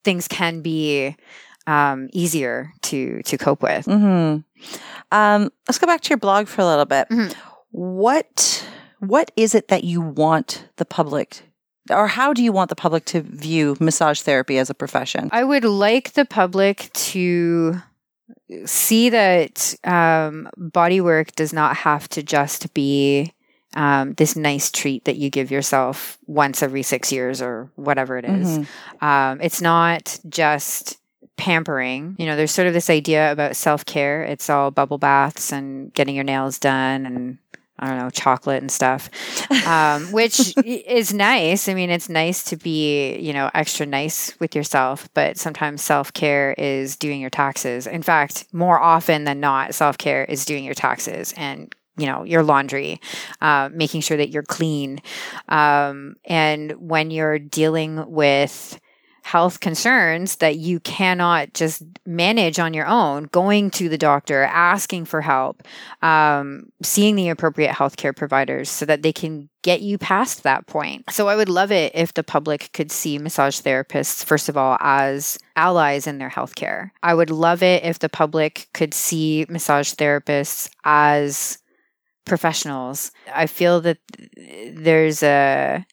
[0.02, 1.16] things can be
[1.66, 3.86] um, easier to to cope with.
[3.86, 4.40] Mm-hmm.
[5.12, 7.08] Um, let's go back to your blog for a little bit.
[7.08, 7.38] Mm-hmm.
[7.70, 8.68] What
[9.00, 11.42] what is it that you want the public
[11.90, 15.28] or how do you want the public to view massage therapy as a profession?
[15.32, 17.82] I would like the public to
[18.64, 23.32] see that um, body work does not have to just be
[23.76, 28.24] um, this nice treat that you give yourself once every six years or whatever it
[28.24, 28.58] is.
[28.58, 29.04] Mm-hmm.
[29.04, 30.98] Um, it's not just
[31.36, 32.16] pampering.
[32.18, 34.22] You know, there's sort of this idea about self care.
[34.24, 37.38] It's all bubble baths and getting your nails done and
[37.76, 39.10] I don't know, chocolate and stuff,
[39.66, 41.68] um, which is nice.
[41.68, 46.12] I mean, it's nice to be, you know, extra nice with yourself, but sometimes self
[46.12, 47.86] care is doing your taxes.
[47.86, 52.24] In fact, more often than not, self care is doing your taxes and you know
[52.24, 53.00] your laundry
[53.40, 55.00] uh, making sure that you're clean
[55.48, 58.80] um, and when you're dealing with
[59.24, 65.06] health concerns that you cannot just manage on your own, going to the doctor, asking
[65.06, 65.62] for help,
[66.02, 71.10] um, seeing the appropriate healthcare providers so that they can get you past that point.
[71.10, 74.76] So I would love it if the public could see massage therapists, first of all,
[74.80, 76.90] as allies in their healthcare.
[77.02, 81.58] I would love it if the public could see massage therapists as
[82.24, 83.98] professionals, I feel that
[84.72, 85.84] there's a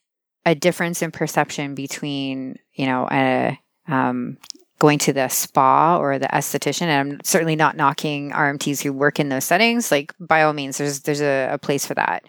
[0.45, 4.37] a difference in perception between you know a um,
[4.79, 9.19] going to the spa or the esthetician and i'm certainly not knocking rmts who work
[9.19, 12.23] in those settings like by all means there's there's a, a place for that.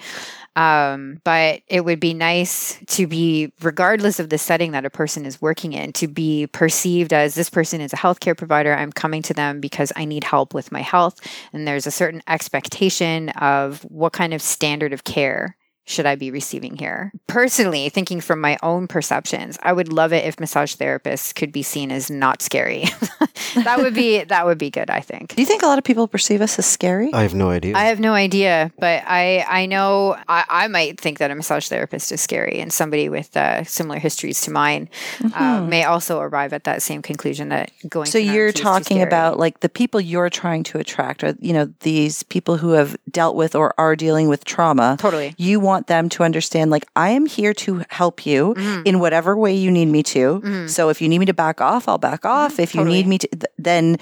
[0.55, 5.25] Um, but it would be nice to be regardless of the setting that a person
[5.25, 9.23] is working in to be perceived as this person is a healthcare provider i'm coming
[9.23, 11.21] to them because i need help with my health
[11.55, 16.31] and there's a certain expectation of what kind of standard of care should I be
[16.31, 17.13] receiving here?
[17.27, 21.63] Personally, thinking from my own perceptions, I would love it if massage therapists could be
[21.63, 22.85] seen as not scary.
[23.55, 25.35] that would be that would be good, I think.
[25.35, 27.13] Do you think a lot of people perceive us as scary?
[27.13, 27.77] I have no idea.
[27.77, 31.69] I have no idea, but I I know I, I might think that a massage
[31.69, 35.43] therapist is scary, and somebody with uh, similar histories to mine mm-hmm.
[35.43, 38.07] uh, may also arrive at that same conclusion that going.
[38.07, 42.23] So you're talking about like the people you're trying to attract, or you know these
[42.23, 44.97] people who have dealt with or are dealing with trauma.
[45.01, 45.35] Totally.
[45.39, 48.87] You want want them to understand like I am here to help you mm.
[48.87, 50.41] in whatever way you need me to.
[50.41, 50.69] Mm.
[50.69, 52.57] So if you need me to back off, I'll back off.
[52.57, 53.97] Mm, if you need me to then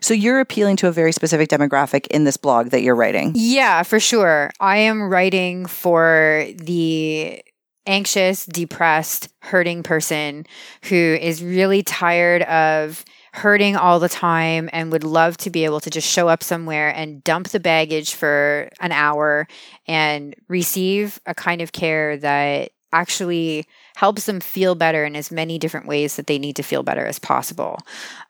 [0.00, 3.32] so you're appealing to a very specific demographic in this blog that you're writing.
[3.34, 4.50] Yeah, for sure.
[4.60, 7.42] I am writing for the
[7.86, 10.46] anxious, depressed, hurting person
[10.84, 15.80] who is really tired of hurting all the time and would love to be able
[15.80, 19.48] to just show up somewhere and dump the baggage for an hour
[19.88, 23.66] and receive a kind of care that actually
[23.96, 27.04] helps them feel better in as many different ways that they need to feel better
[27.04, 27.80] as possible.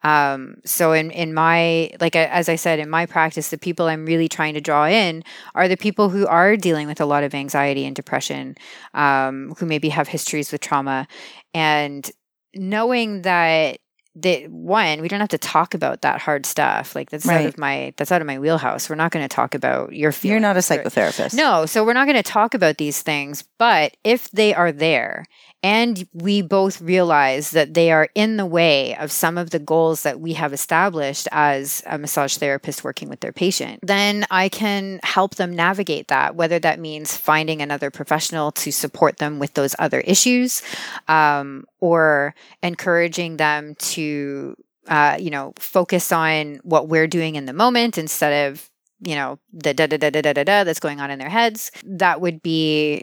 [0.04, 4.06] Um, so in in my like as I said in my practice, the people I'm
[4.06, 5.22] really trying to draw in
[5.54, 8.56] are the people who are dealing with a lot of anxiety and depression,
[8.94, 11.06] um, who maybe have histories with trauma,
[11.52, 12.10] and
[12.54, 13.80] knowing that
[14.16, 16.94] that one we don't have to talk about that hard stuff.
[16.94, 17.42] Like that's right.
[17.42, 18.88] out of my that's out of my wheelhouse.
[18.88, 21.34] We're not going to talk about your feelings you're not a psychotherapist.
[21.34, 25.26] No so we're not going to talk about these things but if they are there
[25.64, 30.02] and we both realize that they are in the way of some of the goals
[30.02, 35.00] that we have established as a massage therapist working with their patient, then I can
[35.02, 39.74] help them navigate that, whether that means finding another professional to support them with those
[39.78, 40.62] other issues
[41.08, 44.56] um, or encouraging them to.
[44.86, 48.68] Uh, you know, focus on what we're doing in the moment instead of
[49.00, 51.70] you know the da da da da da da that's going on in their heads.
[51.84, 53.02] That would be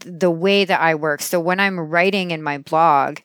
[0.00, 1.22] the way that I work.
[1.22, 3.18] So when I'm writing in my blog,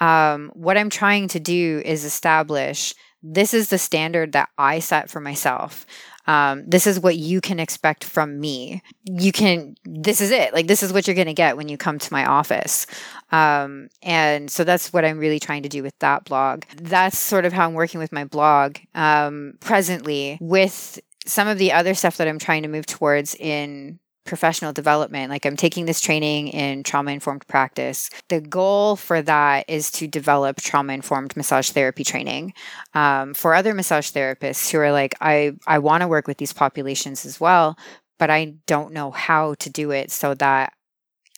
[0.00, 5.10] um, what I'm trying to do is establish this is the standard that I set
[5.10, 5.86] for myself.
[6.26, 8.82] Um, this is what you can expect from me.
[9.04, 10.52] You can, this is it.
[10.52, 12.86] Like, this is what you're going to get when you come to my office.
[13.30, 16.64] Um, and so that's what I'm really trying to do with that blog.
[16.76, 21.72] That's sort of how I'm working with my blog um, presently with some of the
[21.72, 25.30] other stuff that I'm trying to move towards in professional development.
[25.30, 28.10] Like I'm taking this training in trauma informed practice.
[28.28, 32.52] The goal for that is to develop trauma informed massage therapy training
[32.94, 36.52] um, for other massage therapists who are like, I, I want to work with these
[36.52, 37.78] populations as well,
[38.18, 40.72] but I don't know how to do it so that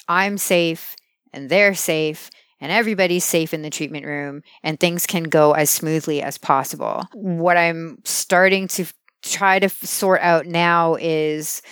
[0.09, 0.96] I'm safe
[1.33, 5.70] and they're safe and everybody's safe in the treatment room and things can go as
[5.70, 7.05] smoothly as possible.
[7.12, 8.87] What I'm starting to
[9.22, 11.62] try to sort out now is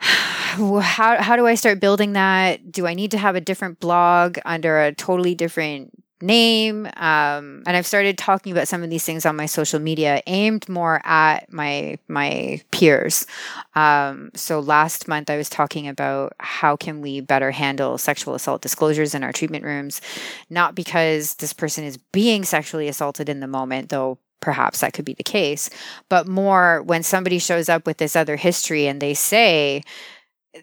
[0.00, 2.72] how how do I start building that?
[2.72, 5.90] Do I need to have a different blog under a totally different
[6.22, 6.86] name?
[6.96, 10.68] Um, and I've started talking about some of these things on my social media, aimed
[10.68, 13.26] more at my my peers.
[13.74, 18.62] Um, so last month I was talking about how can we better handle sexual assault
[18.62, 20.00] disclosures in our treatment rooms,
[20.48, 25.04] not because this person is being sexually assaulted in the moment, though perhaps that could
[25.04, 25.68] be the case,
[26.08, 29.82] but more when somebody shows up with this other history and they say,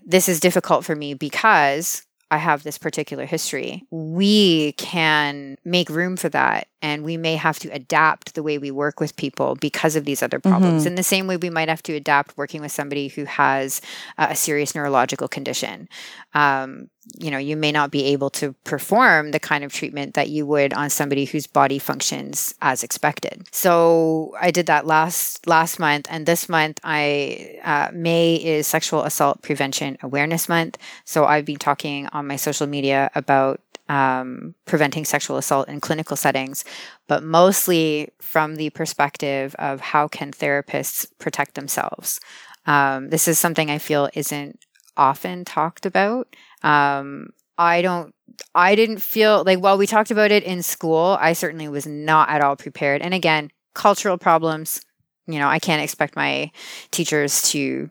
[0.06, 3.84] This is difficult for me because I have this particular history.
[3.92, 8.72] We can make room for that and we may have to adapt the way we
[8.72, 10.84] work with people because of these other problems.
[10.84, 10.88] Mm-hmm.
[10.88, 13.82] In the same way, we might have to adapt working with somebody who has
[14.18, 15.90] uh, a serious neurological condition.
[16.34, 20.30] Um, you know, you may not be able to perform the kind of treatment that
[20.30, 23.48] you would on somebody whose body functions as expected.
[23.52, 29.04] So I did that last last month, and this month I uh, May is Sexual
[29.04, 30.78] Assault Prevention Awareness Month.
[31.06, 36.16] So I've been talking on my social media about um, preventing sexual assault in clinical
[36.16, 36.64] settings,
[37.08, 42.20] but mostly from the perspective of how can therapists protect themselves.
[42.66, 44.58] Um, this is something I feel isn't
[44.98, 46.36] often talked about.
[46.62, 48.14] Um, I don't,
[48.56, 52.30] I didn't feel like while we talked about it in school, I certainly was not
[52.30, 53.02] at all prepared.
[53.02, 54.82] And again, cultural problems,
[55.28, 56.52] you know, I can't expect my
[56.92, 57.90] teachers to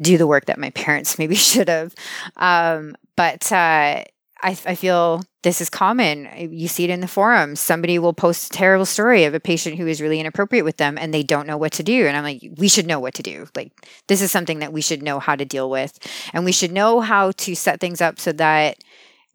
[0.00, 1.94] do the work that my parents maybe should have.
[2.36, 4.04] Um, but uh,
[4.42, 6.28] I, I feel this is common.
[6.36, 7.60] You see it in the forums.
[7.60, 10.98] Somebody will post a terrible story of a patient who is really inappropriate with them
[10.98, 12.06] and they don't know what to do.
[12.06, 13.48] And I'm like, we should know what to do.
[13.54, 13.72] Like,
[14.08, 15.98] this is something that we should know how to deal with.
[16.32, 18.78] And we should know how to set things up so that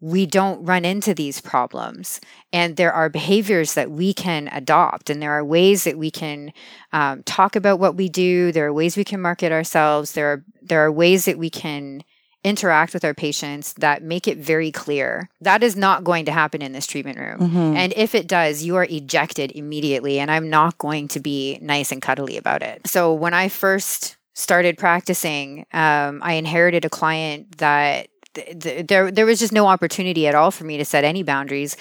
[0.00, 2.20] we don't run into these problems.
[2.52, 6.52] And there are behaviors that we can adopt, and there are ways that we can
[6.92, 8.52] um, talk about what we do.
[8.52, 10.12] There are ways we can market ourselves.
[10.12, 12.02] There are there are ways that we can
[12.46, 16.62] interact with our patients that make it very clear that is not going to happen
[16.62, 17.40] in this treatment room.
[17.40, 17.76] Mm-hmm.
[17.76, 20.20] And if it does, you are ejected immediately.
[20.20, 22.86] And I'm not going to be nice and cuddly about it.
[22.86, 28.08] So when I first started practicing, um, I inherited a client that
[28.54, 31.76] there there was just no opportunity at all for me to set any boundaries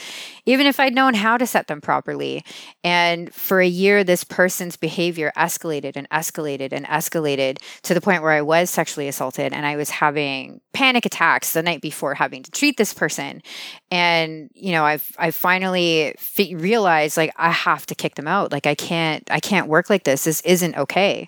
[0.45, 2.43] even if i'd known how to set them properly.
[2.83, 8.21] And for a year this person's behavior escalated and escalated and escalated to the point
[8.21, 12.43] where i was sexually assaulted and i was having panic attacks the night before having
[12.43, 13.41] to treat this person.
[13.91, 18.51] And you know i've i finally fi- realized like i have to kick them out.
[18.51, 20.23] Like i can't i can't work like this.
[20.23, 21.25] This isn't okay.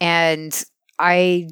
[0.00, 0.64] And
[0.98, 1.48] I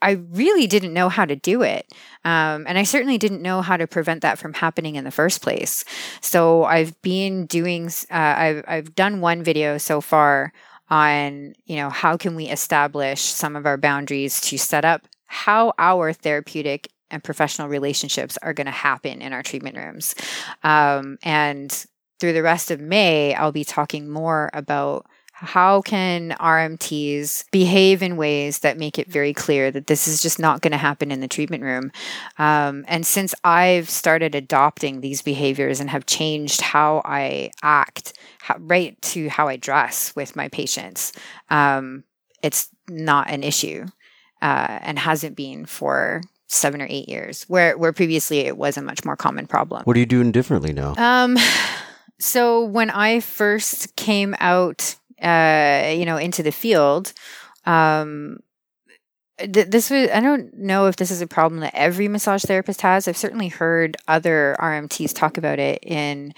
[0.00, 1.92] I really didn't know how to do it.
[2.24, 5.42] Um, and I certainly didn't know how to prevent that from happening in the first
[5.42, 5.84] place.
[6.20, 10.52] So I've been doing, uh, I've, I've done one video so far
[10.90, 15.72] on, you know, how can we establish some of our boundaries to set up how
[15.78, 20.14] our therapeutic and professional relationships are going to happen in our treatment rooms.
[20.62, 21.86] Um, and
[22.20, 25.06] through the rest of May, I'll be talking more about
[25.40, 30.40] how can RMTs behave in ways that make it very clear that this is just
[30.40, 31.92] not going to happen in the treatment room?
[32.38, 38.56] Um, and since I've started adopting these behaviors and have changed how I act, how,
[38.58, 41.12] right to how I dress with my patients,
[41.50, 42.02] um,
[42.42, 43.86] it's not an issue
[44.42, 48.82] uh, and hasn't been for seven or eight years, where where previously it was a
[48.82, 49.84] much more common problem.
[49.84, 50.94] What are you doing differently now?
[50.96, 51.36] Um,
[52.18, 57.12] so when I first came out uh, you know, into the field,
[57.64, 58.38] um,
[59.38, 62.80] th- this was I don't know if this is a problem that every massage therapist
[62.82, 63.08] has.
[63.08, 66.34] I've certainly heard other RMTs talk about it in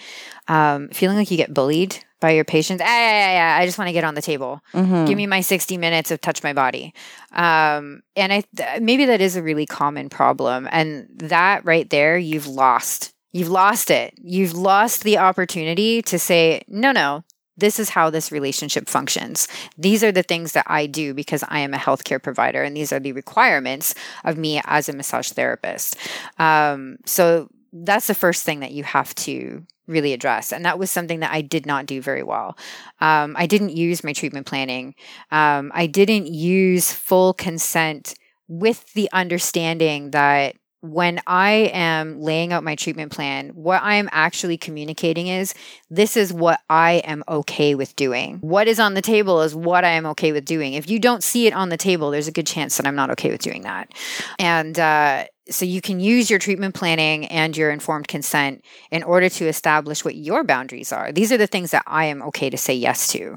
[0.49, 2.83] um, feeling like you get bullied by your patients.
[2.85, 3.63] Ah, yeah, yeah, yeah.
[3.63, 4.61] I just want to get on the table.
[4.75, 5.07] Mm-hmm.
[5.07, 6.95] Give me my 60 minutes of touch my body.
[7.33, 10.69] Um, and I th- maybe that is a really common problem.
[10.71, 13.15] And that right there, you've lost.
[13.33, 14.15] You've lost it.
[14.19, 17.25] You've lost the opportunity to say, no, no,
[17.61, 19.49] this is how this relationship functions.
[19.79, 22.93] These are the things that I do because I am a healthcare provider, and these
[22.93, 23.95] are the requirements
[24.25, 25.97] of me as a massage therapist.
[26.39, 30.53] Um, so that's the first thing that you have to really address.
[30.53, 32.57] And that was something that I did not do very well.
[33.01, 34.95] Um, I didn't use my treatment planning.
[35.31, 38.15] Um, I didn't use full consent
[38.49, 44.09] with the understanding that when I am laying out my treatment plan, what I am
[44.13, 45.55] actually communicating is
[45.91, 48.39] this is what I am okay with doing.
[48.41, 50.75] What is on the table is what I am okay with doing.
[50.75, 53.11] If you don't see it on the table, there's a good chance that I'm not
[53.11, 53.93] okay with doing that.
[54.39, 59.29] And uh, so you can use your treatment planning and your informed consent in order
[59.29, 61.13] to establish what your boundaries are.
[61.13, 63.37] These are the things that I am okay to say yes to.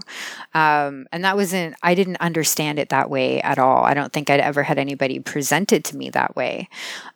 [0.54, 3.84] Um, and that wasn't, I didn't understand it that way at all.
[3.84, 6.70] I don't think I'd ever had anybody present it to me that way.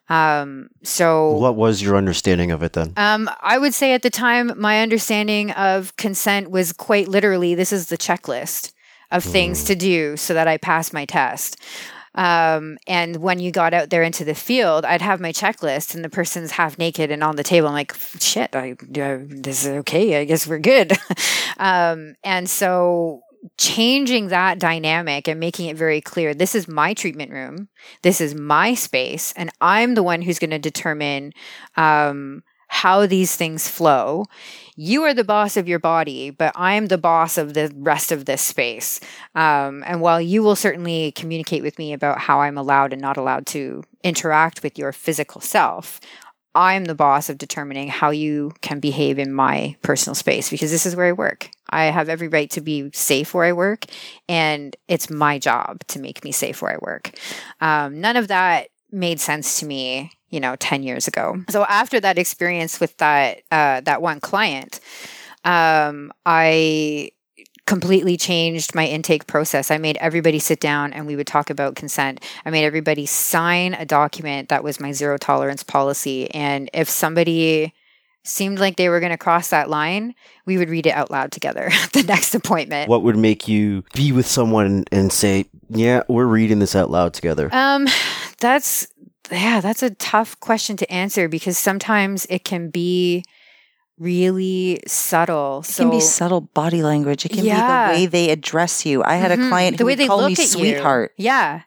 [0.09, 2.93] Um, so what was your understanding of it then?
[2.97, 7.73] Um, I would say at the time, my understanding of consent was quite literally, this
[7.73, 8.73] is the checklist
[9.11, 9.67] of things mm.
[9.67, 11.57] to do so that I pass my test.
[12.17, 16.03] Um, and when you got out there into the field, I'd have my checklist, and
[16.03, 17.67] the person's half naked and on the table.
[17.67, 20.19] I'm like, shit, I, I this is okay.
[20.19, 20.93] I guess we're good.
[21.57, 23.21] um, and so
[23.57, 27.69] changing that dynamic and making it very clear this is my treatment room,
[28.01, 31.33] this is my space, and I'm the one who's going to determine
[31.75, 34.25] um, how these things flow.
[34.75, 38.25] You are the boss of your body, but I'm the boss of the rest of
[38.25, 38.99] this space.
[39.33, 43.17] Um, and while you will certainly communicate with me about how I'm allowed and not
[43.17, 45.99] allowed to interact with your physical self,
[46.53, 50.85] I'm the boss of determining how you can behave in my personal space because this
[50.85, 51.49] is where I work.
[51.69, 53.85] I have every right to be safe where I work,
[54.27, 57.11] and it's my job to make me safe where I work.
[57.61, 61.99] Um, none of that made sense to me you know 10 years ago so after
[61.99, 64.79] that experience with that uh, that one client
[65.43, 67.09] um, i
[67.65, 71.75] completely changed my intake process i made everybody sit down and we would talk about
[71.75, 76.89] consent i made everybody sign a document that was my zero tolerance policy and if
[76.89, 77.73] somebody
[78.27, 80.13] seemed like they were going to cross that line,
[80.45, 82.89] we would read it out loud together at the next appointment.
[82.89, 87.13] What would make you be with someone and say, Yeah, we're reading this out loud
[87.13, 87.49] together.
[87.51, 87.87] Um,
[88.39, 88.87] that's
[89.31, 93.23] yeah, that's a tough question to answer because sometimes it can be
[93.99, 95.59] really subtle.
[95.59, 97.25] It so can be subtle body language.
[97.25, 97.87] It can Yeah.
[97.91, 99.03] be the way they address you.
[99.03, 99.49] I had a Mhm.
[99.49, 100.45] client the who way would they call me at you.
[100.45, 101.13] sweetheart.
[101.17, 101.61] Yeah.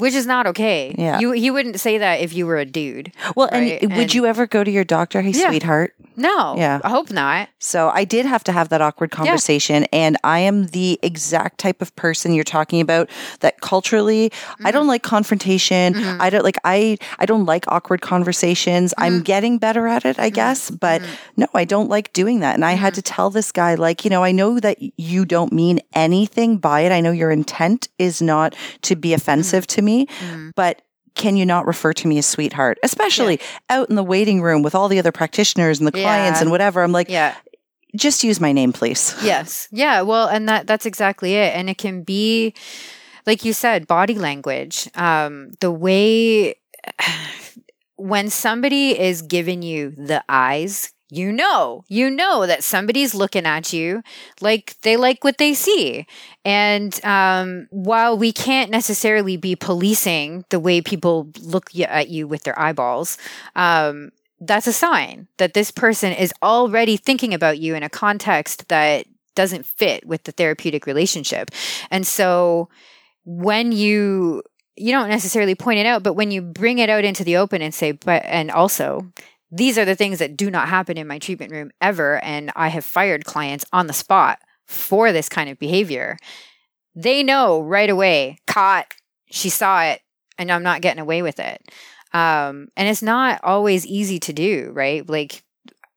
[0.00, 0.94] Which is not okay.
[0.98, 1.20] Yeah.
[1.20, 3.12] You he wouldn't say that if you were a dude.
[3.36, 5.48] Well, Right, and would you ever go to your doctor, hey, Yeah.
[5.48, 5.94] sweetheart?
[6.16, 6.54] No.
[6.56, 6.80] Yeah.
[6.84, 7.48] I hope not.
[7.58, 9.86] So I did have to have that awkward conversation.
[9.92, 13.08] And I am the exact type of person you're talking about
[13.40, 14.30] that culturally,
[14.62, 14.88] I don't mm-hmm.
[14.88, 15.94] like confrontation.
[15.94, 16.20] Mhm.
[16.20, 18.92] I don't like, I, I don't like awkward conversations.
[18.98, 19.22] I'm mm-hmm.
[19.22, 20.34] getting better at it, I mm-hmm.
[20.34, 20.70] guess.
[20.70, 21.02] But
[21.36, 22.54] no, I don't like doing that.
[22.54, 25.52] And I had to tell this guy, like, you know, I know that you don't
[25.52, 26.92] mean anything by it.
[26.92, 29.89] I know your intent is not to be offensive to me,
[30.22, 30.52] Mhm.
[30.56, 30.82] but
[31.16, 34.74] can you not refer to me as sweetheart, especially out in the waiting room with
[34.74, 36.42] all the other practitioners and the clients Yeah.
[36.42, 36.82] and whatever?
[36.82, 37.34] I'm like, Yeah.
[37.96, 39.14] just use my name, please.
[39.22, 39.66] Yes.
[39.72, 40.02] Yeah.
[40.02, 41.54] Well, and that that's exactly it.
[41.56, 42.54] And it can be,
[43.26, 44.88] like you said, body language.
[44.94, 46.54] Um, the way
[47.96, 53.72] when somebody is giving you the eyes, you know, you know that somebody's looking at
[53.72, 54.02] you
[54.40, 56.06] like they like what they see.
[56.44, 62.44] And um, while we can't necessarily be policing the way people look at you with
[62.44, 63.18] their eyeballs,
[63.56, 68.68] um, that's a sign that this person is already thinking about you in a context
[68.68, 71.50] that doesn't fit with the therapeutic relationship.
[71.90, 72.68] And so
[73.24, 74.42] when you
[74.76, 77.60] you don't necessarily point it out, but when you bring it out into the open
[77.60, 79.12] and say, but and also
[79.50, 82.68] these are the things that do not happen in my treatment room ever, and I
[82.68, 86.16] have fired clients on the spot for this kind of behavior.
[86.94, 88.94] They know right away, caught,
[89.30, 90.00] she saw it,
[90.38, 91.62] and I'm not getting away with it.
[92.12, 95.08] Um, and it's not always easy to do, right?
[95.08, 95.42] Like,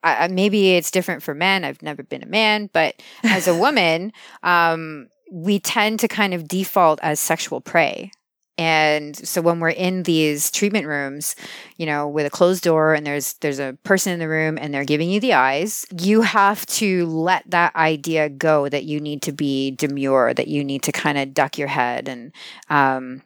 [0.04, 1.64] I, maybe it's different for men.
[1.64, 4.12] I've never been a man, but as a woman,
[4.44, 8.12] um, we tend to kind of default as sexual prey.
[8.58, 11.36] And so when we're in these treatment rooms,
[11.78, 14.72] you know, with a closed door and there's there's a person in the room and
[14.74, 19.24] they're giving you the eyes, you have to let that idea go that you need
[19.24, 22.32] to be demure, that you need to kind of duck your head and
[22.70, 23.24] um,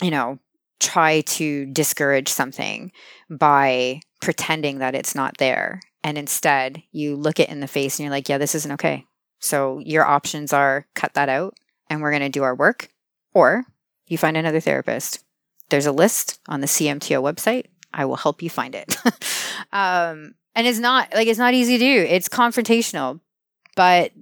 [0.00, 0.38] you know,
[0.78, 2.92] try to discourage something
[3.28, 5.80] by pretending that it's not there.
[6.02, 9.04] And instead, you look it in the face and you're like, yeah, this isn't okay.
[9.40, 11.54] So your options are cut that out
[11.88, 12.88] and we're going to do our work,
[13.34, 13.64] or
[14.10, 15.24] you find another therapist.
[15.70, 17.66] There's a list on the CMTO website.
[17.94, 18.96] I will help you find it.
[19.72, 22.06] um, and it's not like it's not easy to do.
[22.08, 23.20] It's confrontational,
[23.76, 24.12] but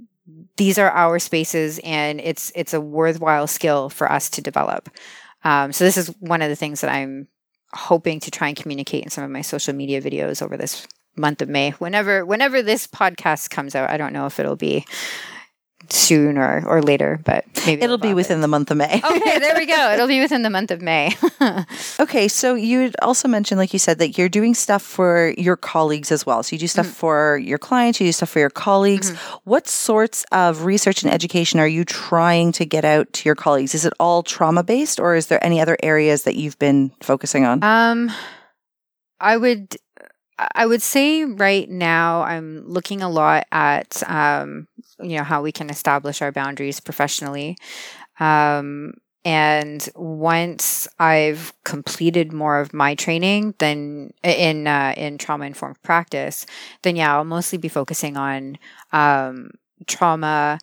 [0.57, 4.91] these are our spaces, and it's it's a worthwhile skill for us to develop.
[5.43, 7.29] Um, so this is one of the things that I'm
[7.73, 10.87] hoping to try and communicate in some of my social media videos over this
[11.17, 11.71] month of May.
[11.73, 14.85] Whenever whenever this podcast comes out, I don't know if it'll be
[15.91, 19.01] soon or or later, but maybe It'll be within the month of May.
[19.03, 19.91] okay, there we go.
[19.95, 21.15] It'll be within the month of May.
[22.01, 26.13] Okay, so you also mentioned, like you said, that you're doing stuff for your colleagues
[26.13, 26.43] as well.
[26.43, 29.11] So you do stuff for your clients, you do stuff for your colleagues.
[29.45, 33.75] What sorts of research and education are you trying to get out to your colleagues?
[33.75, 37.45] Is it all trauma based, or is there any other areas that you've been focusing
[37.45, 37.63] on?
[37.65, 38.11] Um,
[39.21, 39.77] I would,
[40.55, 44.69] I would say right now I'm looking a lot at, um,
[45.03, 47.57] you know, how we can establish our boundaries professionally.
[48.21, 55.83] Um, and once I've completed more of my training, then in uh, in trauma informed
[55.83, 56.47] practice,
[56.83, 58.59] then yeah, I'll mostly be focusing on
[58.93, 59.51] um,
[59.87, 60.59] trauma,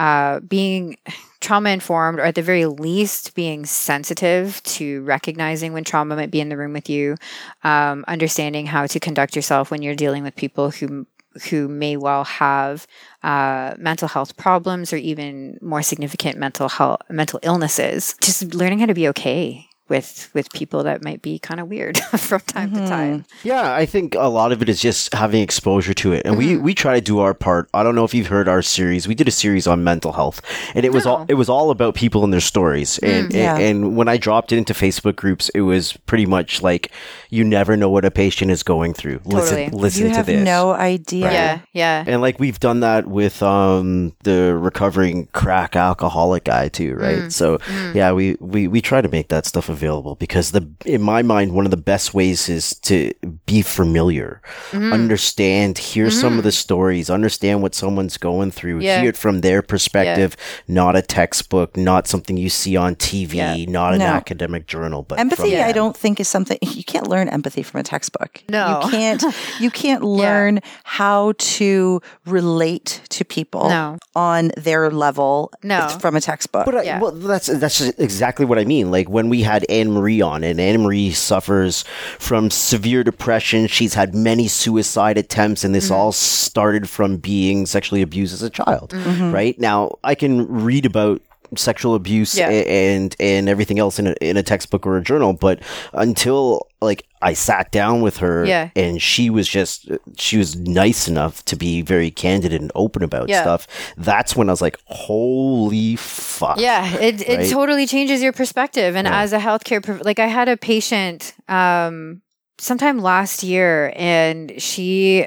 [0.00, 0.96] uh, being
[1.40, 6.40] trauma informed, or at the very least, being sensitive to recognizing when trauma might be
[6.40, 7.16] in the room with you,
[7.64, 11.06] um, understanding how to conduct yourself when you're dealing with people who
[11.48, 12.88] who may well have
[13.22, 18.16] uh, mental health problems or even more significant mental health mental illnesses.
[18.22, 21.98] Just learning how to be okay with with people that might be kind of weird
[22.16, 23.24] from time to time.
[23.42, 26.50] Yeah, I think a lot of it is just having exposure to it, and we
[26.50, 26.64] Mm-hmm.
[26.64, 27.68] we try to do our part.
[27.74, 29.06] I don't know if you've heard our series.
[29.06, 30.40] We did a series on mental health,
[30.74, 32.98] and it was all it was all about people and their stories.
[32.98, 33.56] And, yeah.
[33.56, 36.90] and and when I dropped it into Facebook groups, it was pretty much like
[37.28, 39.18] you never know what a patient is going through.
[39.18, 39.40] Totally.
[39.66, 40.44] Listen, listen you to have this.
[40.44, 41.30] no idea.
[41.32, 42.04] Yeah, yeah.
[42.06, 47.18] And like we've done that with um the recovering crack alcoholic guy too, right?
[47.18, 47.32] Mm.
[47.32, 47.58] So
[47.94, 49.79] yeah, we, we we try to make that stuff available
[50.18, 53.12] because the in my mind one of the best ways is to
[53.46, 54.92] be familiar, Mm-hmm.
[54.92, 59.00] understand, hear some of the stories, understand what someone's going through, Yeah.
[59.00, 60.36] hear it from their perspective,
[60.68, 63.64] not a textbook, not something you see on TV, Yeah.
[63.68, 64.06] not an No.
[64.06, 67.80] academic journal, but Empathy, from I don't think is something you can't learn empathy from
[67.80, 68.42] a textbook.
[68.48, 68.80] No.
[68.84, 69.24] you can't.
[69.60, 73.98] You can't learn how to relate to people No.
[74.14, 75.88] on their level No.
[76.00, 76.64] from a textbook.
[76.66, 77.00] But I, Yeah.
[77.00, 78.90] well, that's that's exactly what I mean.
[78.90, 81.84] Like when we had Anne Marie on, and Anne Marie suffers
[82.18, 83.66] from severe depression.
[83.66, 85.94] She's had many suicide attempts, and this Mm-hmm.
[85.94, 88.90] all started from being sexually abused as a child.
[88.90, 89.32] Mm-hmm.
[89.32, 91.22] Right now, I can read about
[91.56, 92.48] sexual abuse Yeah.
[92.48, 95.60] and and everything else in a, in a textbook or a journal, but
[95.92, 98.70] until like I sat down with her, Yeah.
[98.74, 103.28] and she was just she was nice enough to be very candid and open about
[103.28, 103.42] Yeah.
[103.42, 103.66] stuff.
[103.96, 106.58] That's when I was like, holy fuck.
[106.58, 108.96] Yeah, it it totally changes your perspective.
[108.96, 112.22] And as a healthcare, like I had a patient um,
[112.58, 115.26] sometime last year, and she,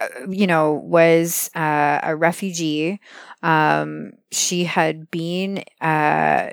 [0.00, 2.98] uh, you know, was uh, a refugee.
[3.42, 5.64] Um, she had been.
[5.80, 6.50] Uh,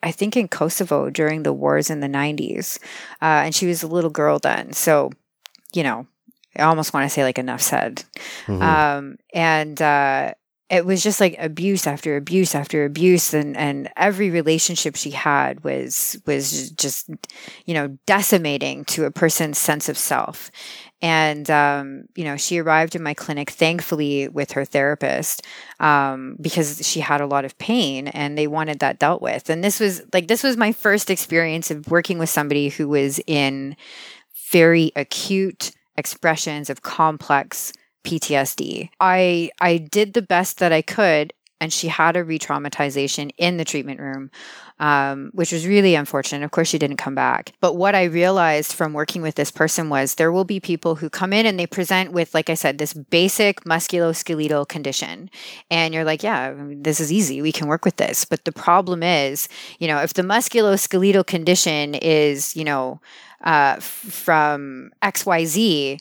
[0.00, 2.78] I think in Kosovo during the wars in the 90s.
[3.20, 4.72] Uh, and she was a little girl then.
[4.72, 5.10] So,
[5.72, 6.06] you know,
[6.56, 8.04] I almost want to say like enough said.
[8.46, 8.62] Mhm.
[8.62, 10.34] Um, and uh,
[10.70, 15.64] it was just like abuse after abuse after abuse, and and every relationship she had
[15.64, 17.08] was was just
[17.64, 20.50] you know decimating to a person's sense of self.
[21.00, 25.46] And um, you know, she arrived in my clinic thankfully with her therapist
[25.78, 29.48] um, because she had a lot of pain, and they wanted that dealt with.
[29.48, 33.20] And this was like this was my first experience of working with somebody who was
[33.26, 33.76] in
[34.50, 37.72] very acute expressions of complex
[38.04, 38.88] PTSD.
[39.00, 43.64] I I did the best that I could and she had a re-traumatization in the
[43.64, 44.30] treatment room
[44.80, 46.44] um, which was really unfortunate.
[46.44, 47.52] Of course she didn't come back.
[47.60, 51.10] But what i realized from working with this person was there will be people who
[51.10, 55.30] come in and they present with like i said this basic musculoskeletal condition.
[55.70, 57.42] And you're like yeah this is easy.
[57.42, 58.24] We can work with this.
[58.24, 59.48] But the problem is
[59.78, 63.00] you know if the musculoskeletal condition is you know
[63.44, 65.98] uh, from xyz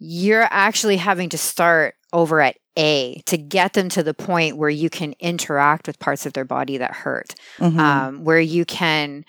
[0.00, 4.70] you're actually having to start over at A to get them to the point where
[4.70, 7.78] you can interact with parts of their body that hurt, Mhm.
[7.78, 9.24] um, where you can,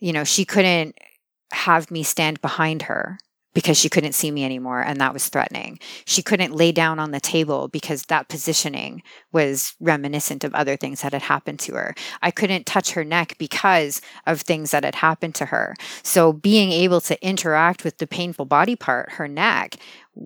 [0.00, 0.96] you know, she couldn't
[1.52, 3.18] have me stand behind her
[3.54, 5.78] because she couldn't see me anymore and that was threatening.
[6.04, 11.00] She couldn't lay down on the table because that positioning was reminiscent of other things
[11.00, 11.94] that had happened to her.
[12.20, 15.74] I couldn't touch her neck because of things that had happened to her.
[16.02, 19.76] So being able to interact with the painful body part, her neck,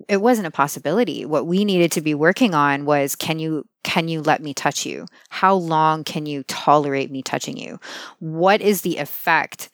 [0.07, 1.25] it wasn't a possibility.
[1.25, 4.85] What we needed to be working on was can you can you let me touch
[4.85, 5.05] you?
[5.29, 7.79] How long can you tolerate me touching you?
[8.19, 9.69] What is the effect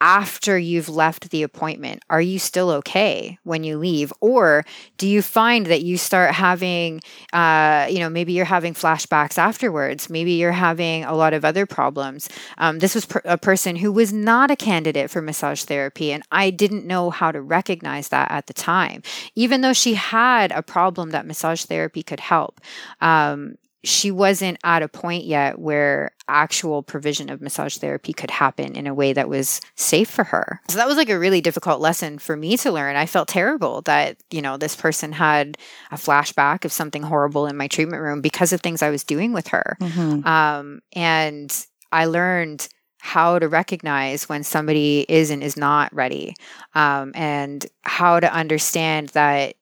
[0.00, 2.02] after you've left the appointment?
[2.08, 4.12] Are you still okay when you leave?
[4.20, 4.64] Or
[4.96, 7.00] do you find that you start having,
[7.32, 10.08] uh, you know, maybe you're having flashbacks afterwards?
[10.08, 12.28] Maybe you're having a lot of other problems.
[12.58, 16.22] Um, this was per- a person who was not a candidate for massage therapy, and
[16.30, 19.02] I didn't know how to recognize that at the time.
[19.34, 22.60] Even though she had a problem that massage therapy could help,
[23.00, 28.76] um, she wasn't at a point yet where actual provision of massage therapy could happen
[28.76, 30.60] in a way that was safe for her.
[30.68, 32.96] So that was like a really difficult lesson for me to learn.
[32.96, 35.56] I felt terrible that, you know, this person had
[35.90, 39.32] a flashback of something horrible in my treatment room because of things I was doing
[39.32, 39.76] with her.
[39.80, 40.26] Mhm.
[40.26, 41.54] Um, and
[41.92, 42.68] I learned
[43.00, 46.34] how to recognize when somebody is and is not ready,
[46.74, 49.54] um, and how to understand that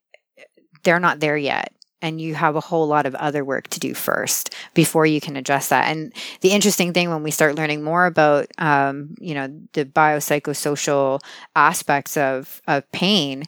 [0.85, 1.73] they're not there yet.
[2.03, 5.37] And you have a whole lot of other work to do first before you can
[5.37, 5.89] address that.
[5.89, 11.21] And the interesting thing when we start learning more about, um, you know, the biopsychosocial
[11.55, 13.45] aspects of, of pain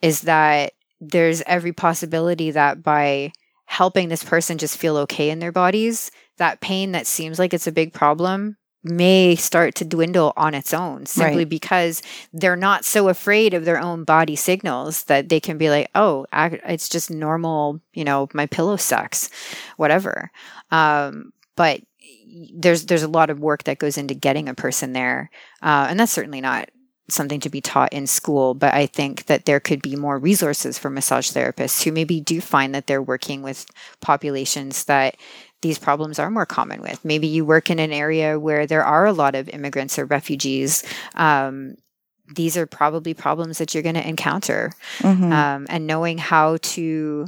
[0.00, 3.32] is that there's every possibility that by
[3.66, 7.66] helping this person just feel okay in their bodies, that pain that seems like it's
[7.66, 11.48] a big problem may start to dwindle on its own simply Right.
[11.48, 12.02] because
[12.32, 16.26] they're not so afraid of their own body signals that they can be like, oh,
[16.32, 19.30] ac- it's just normal, you know, my pillow sucks,
[19.76, 20.30] whatever.
[20.70, 21.80] Um, but
[22.54, 25.30] there's there's a lot of work that goes into getting a person there,
[25.62, 26.68] uh, and that's certainly not
[27.10, 28.52] something to be taught in school.
[28.54, 32.40] But I think that there could be more resources for massage therapists who maybe do
[32.40, 33.64] find that they're working with
[34.02, 35.16] populations that
[35.62, 37.04] these problems are more common with.
[37.04, 40.84] Maybe you work in an area where there are a lot of immigrants or refugees.
[41.14, 41.74] Um,
[42.34, 45.32] these are probably problems that you're going to encounter, Mhm.
[45.32, 47.26] um, and knowing how to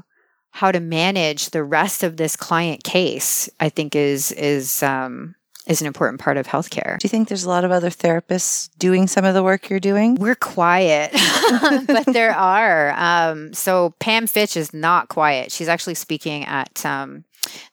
[0.53, 5.35] how to manage the rest of this client case, I think is is um,
[5.67, 6.99] is an important part of healthcare.
[6.99, 9.79] Do you think there's a lot of other therapists doing some of the work you're
[9.81, 10.17] doing?
[10.17, 11.13] We're quiet,
[11.87, 12.93] but there are.
[12.97, 15.53] Um, so Pam Fitch is not quiet.
[15.53, 17.25] She's actually speaking at um,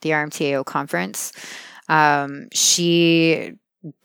[0.02, 1.32] the RMTAO conference.
[1.90, 3.54] Um, she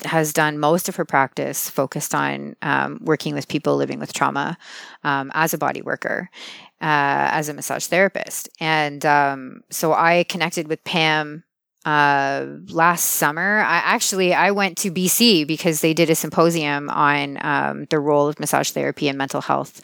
[0.04, 4.56] has done most of her practice focused on um, working with people living with trauma
[5.02, 6.30] um, as a body worker,
[6.80, 8.48] uh, as a massage therapist.
[8.60, 11.44] And um, so I connected with Pam
[11.84, 13.60] uh, last summer.
[13.60, 18.28] I actually I went to BC because they did a symposium on um, the role
[18.28, 19.80] of massage therapy and mental health.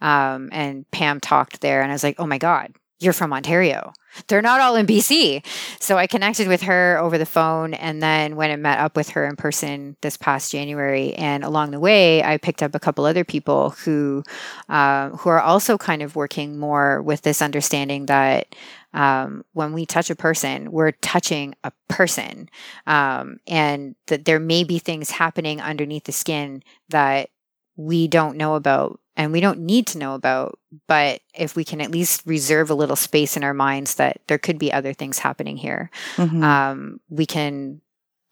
[0.00, 3.92] Um, and Pam talked there, and I was like, "Oh my god, you're from Ontario."
[4.28, 5.44] They're not all in BC.
[5.80, 9.10] So I connected with her over the phone and then went and met up with
[9.10, 11.14] her in person this past January.
[11.14, 14.22] And along the way, I picked up a couple other people who
[14.68, 18.54] uh, who are also kind of working more with this understanding that
[18.94, 22.50] um, when we touch a person, we're touching a person,
[22.86, 27.30] um, and that there may be things happening underneath the skin that
[27.76, 30.58] we don't know about and we don't need to know about.
[30.86, 34.38] But if we can at least reserve a little space in our minds that there
[34.38, 36.42] could be other things happening here, mm-hmm.
[36.42, 37.80] um, we can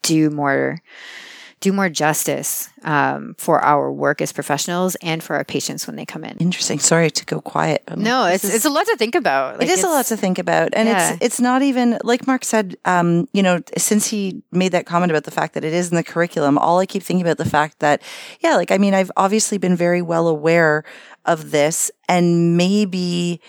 [0.03, 0.81] do more
[1.61, 6.05] do more justice um, for our work as professionals and for our patients when they
[6.05, 6.35] come in.
[6.37, 6.79] Interesting.
[6.79, 7.83] Sorry to go quiet.
[7.95, 9.59] No, it's is, it's a lot to think about.
[9.59, 11.13] Like it is a lot to think about, and yeah.
[11.13, 12.75] it's it's not even like Mark said.
[12.85, 15.95] Um, you know, since he made that comment about the fact that it is in
[15.95, 18.01] the curriculum, all I keep thinking about the fact that,
[18.39, 20.83] yeah, like I mean, I've obviously been very well aware
[21.25, 23.39] of this, and maybe,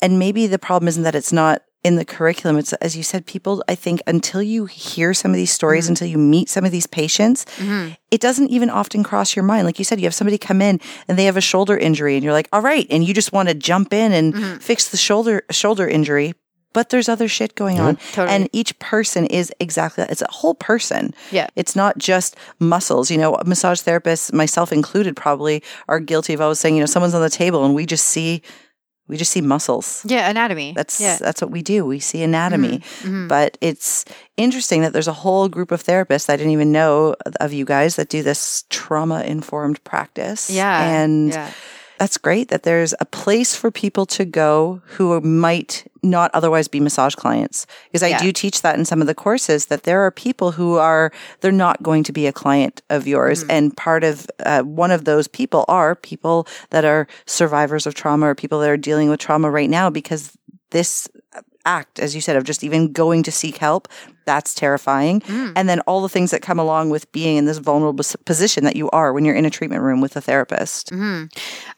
[0.00, 2.58] and maybe the problem isn't that it's not in the curriculum.
[2.58, 5.92] It's, as you said, people, I think, until you hear some of these stories, mm-hmm.
[5.92, 7.92] until you meet some of these patients, mm-hmm.
[8.10, 9.66] it doesn't even often cross your mind.
[9.66, 12.24] Like you said, you have somebody come in and they have a shoulder injury and
[12.24, 12.88] you're like, all right.
[12.90, 14.58] And you just want to jump in and mm-hmm.
[14.58, 16.34] fix the shoulder, shoulder injury.
[16.72, 17.96] But there's other shit going on.
[18.12, 18.34] Totally.
[18.34, 20.10] And each person is exactly that.
[20.10, 21.14] It's a whole person.
[21.30, 21.46] Yeah.
[21.54, 23.12] It's not just muscles.
[23.12, 27.14] You know, massage therapists, myself included, probably are guilty of always saying, you know, someone's
[27.14, 28.42] on the table and we just see
[29.08, 30.04] we just see muscles.
[30.06, 30.72] Yeah, anatomy.
[30.74, 31.16] That's yeah.
[31.20, 31.84] that's what we do.
[31.84, 32.78] We see anatomy.
[32.78, 33.08] Mm-hmm.
[33.08, 33.28] mm-hmm.
[33.28, 34.04] But it's
[34.36, 37.96] interesting that there's a whole group of therapists I didn't even know of you guys
[37.96, 40.50] that do this trauma informed practice.
[40.50, 40.82] Yeah.
[40.82, 41.52] And yeah
[41.98, 46.80] that's great that there's a place for people to go who might not otherwise be
[46.80, 47.66] massage clients.
[47.88, 48.22] Because I yeah.
[48.22, 51.52] do teach that in some of the courses that there are people who are, they're
[51.52, 53.42] not going to be a client of yours.
[53.42, 53.50] Mm-hmm.
[53.50, 58.26] And part of, uh, one of those people are people that are survivors of trauma
[58.26, 60.36] or people that are dealing with trauma right now because
[60.70, 61.08] this
[61.64, 63.88] act, as you said, of just even going to seek help,
[64.26, 65.20] that's terrifying.
[65.22, 65.52] Mm.
[65.56, 68.76] And then all the things that come along with being in this vulnerable position that
[68.76, 70.90] you are when you're in a treatment room with a therapist.
[70.90, 71.26] Mm-hmm.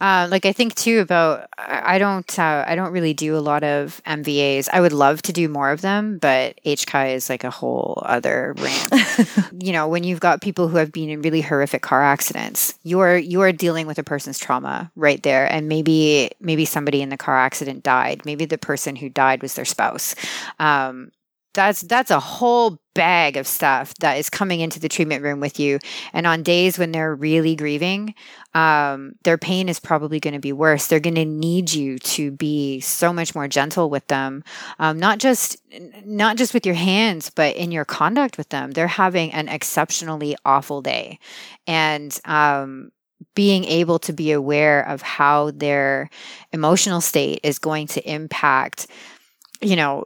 [0.00, 3.62] Uh, like I think too about I don't uh, I don't really do a lot
[3.62, 4.68] of MVAs.
[4.72, 8.54] I would love to do more of them, but HCI is like a whole other
[8.58, 9.52] rant.
[9.60, 13.16] you know, when you've got people who have been in really horrific car accidents, you're
[13.16, 17.36] you're dealing with a person's trauma right there, and maybe maybe somebody in the car
[17.36, 18.22] accident died.
[18.24, 20.14] Maybe the person who died was their spouse.
[20.58, 21.10] Um,
[21.58, 25.58] that's that's a whole bag of stuff that is coming into the treatment room with
[25.58, 25.80] you.
[26.12, 28.14] And on days when they're really grieving
[28.54, 30.86] um, their pain is probably going to be worse.
[30.86, 34.44] They're going to need you to be so much more gentle with them
[34.78, 35.56] um, not just
[36.04, 38.70] not just with your hands but in your conduct with them.
[38.70, 41.18] They're having an exceptionally awful day.
[41.66, 42.92] And um,
[43.34, 46.08] being able to be aware of how their
[46.52, 48.86] emotional state is going to impact
[49.60, 50.04] you know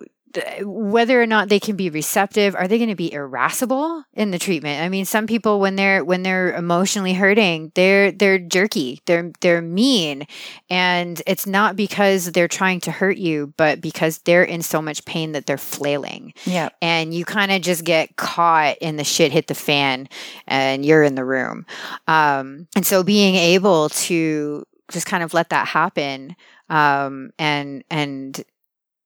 [0.63, 4.39] whether or not they can be receptive are they going to be irascible in the
[4.39, 4.83] treatment?
[4.83, 9.63] I mean some people when they're when they're emotionally hurting they're they're jerky they're they're
[9.63, 10.27] mean.
[10.71, 15.05] And it's not because they're trying to hurt you but because they're in so much
[15.05, 16.35] pain that they're flailing.
[16.45, 16.71] Yeah.
[16.81, 20.09] And you kind of just get caught in the shit hit the fan
[20.47, 21.67] and you're in the room.
[22.09, 26.37] Um, and so being able to just kind of let that happen
[26.73, 28.43] um, and and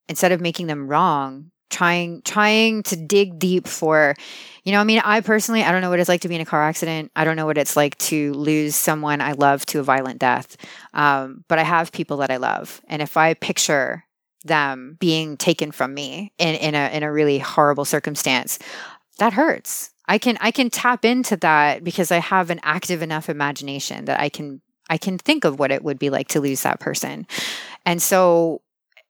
[0.09, 4.15] instead of making them wrong trying trying to dig deep for
[4.65, 6.41] you know i mean i personally i don't know what it's like to be in
[6.41, 7.11] a car accident.
[7.17, 10.57] I don't know what it's like to lose someone i love to a violent death.
[10.95, 12.81] Um, but i have people that i love.
[12.89, 14.05] And if i picture
[14.45, 18.59] them being taken from me in, in a in a really horrible circumstance
[19.19, 19.91] that hurts.
[20.07, 24.21] I can i can tap into that because i have an active enough imagination that
[24.21, 27.27] i can i can think of what it would be like to lose that person.
[27.85, 28.63] And so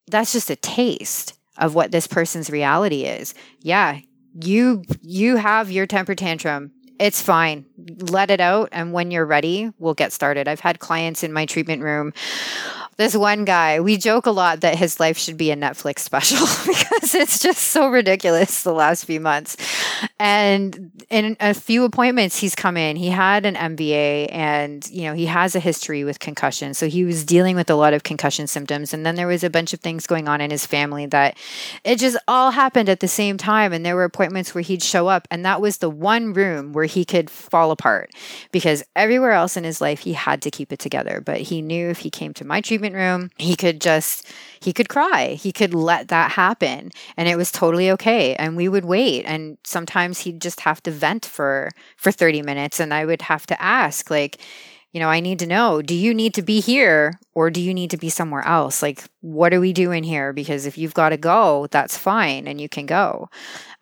[0.08, 3.34] that's just a taste of what this person's reality is.
[3.60, 4.00] Yeah,
[4.40, 6.72] you you have your temper tantrum.
[6.98, 7.66] It's fine.
[7.76, 10.48] Let it out and when you're ready, we'll get started.
[10.48, 12.12] I've had clients in my treatment room
[12.96, 16.38] this one guy, we joke a lot that his life should be a Netflix special
[16.66, 19.56] because it's just so ridiculous the last few months.
[20.18, 25.14] And in a few appointments he's come in, he had an MVA and, you know,
[25.14, 26.74] he has a history with concussion.
[26.74, 28.94] So he was dealing with a lot of concussion symptoms.
[28.94, 31.36] And then there was a bunch of things going on in his family that
[31.84, 33.72] it just all happened at the same time.
[33.72, 36.84] And there were appointments where he'd show up and that was the one room where
[36.84, 38.10] he could fall apart
[38.52, 41.20] because everywhere else in his life he had to keep it together.
[41.20, 44.26] But he knew if he came to my treatment room, he could just
[44.60, 45.34] he could cry.
[45.34, 48.34] He could let that happen and it was totally okay.
[48.36, 49.24] And we would wait.
[49.24, 53.46] And sometimes he'd just have to vent for for 30 minutes and I would have
[53.46, 54.38] to ask like
[54.96, 57.74] you know, I need to know, do you need to be here or do you
[57.74, 58.80] need to be somewhere else?
[58.80, 60.32] Like, what are we doing here?
[60.32, 63.28] Because if you've got to go, that's fine and you can go.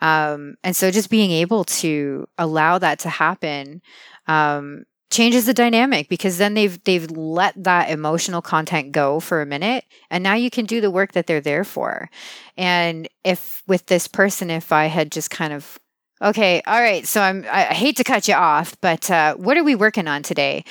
[0.01, 3.81] Um, and so just being able to allow that to happen
[4.27, 9.47] um, changes the dynamic because then they've they've let that emotional content go for a
[9.47, 12.11] minute and now you can do the work that they're there for
[12.57, 15.79] and if with this person if i had just kind of
[16.23, 19.65] okay all right so i'm i hate to cut you off but uh, what are
[19.65, 20.65] we working on today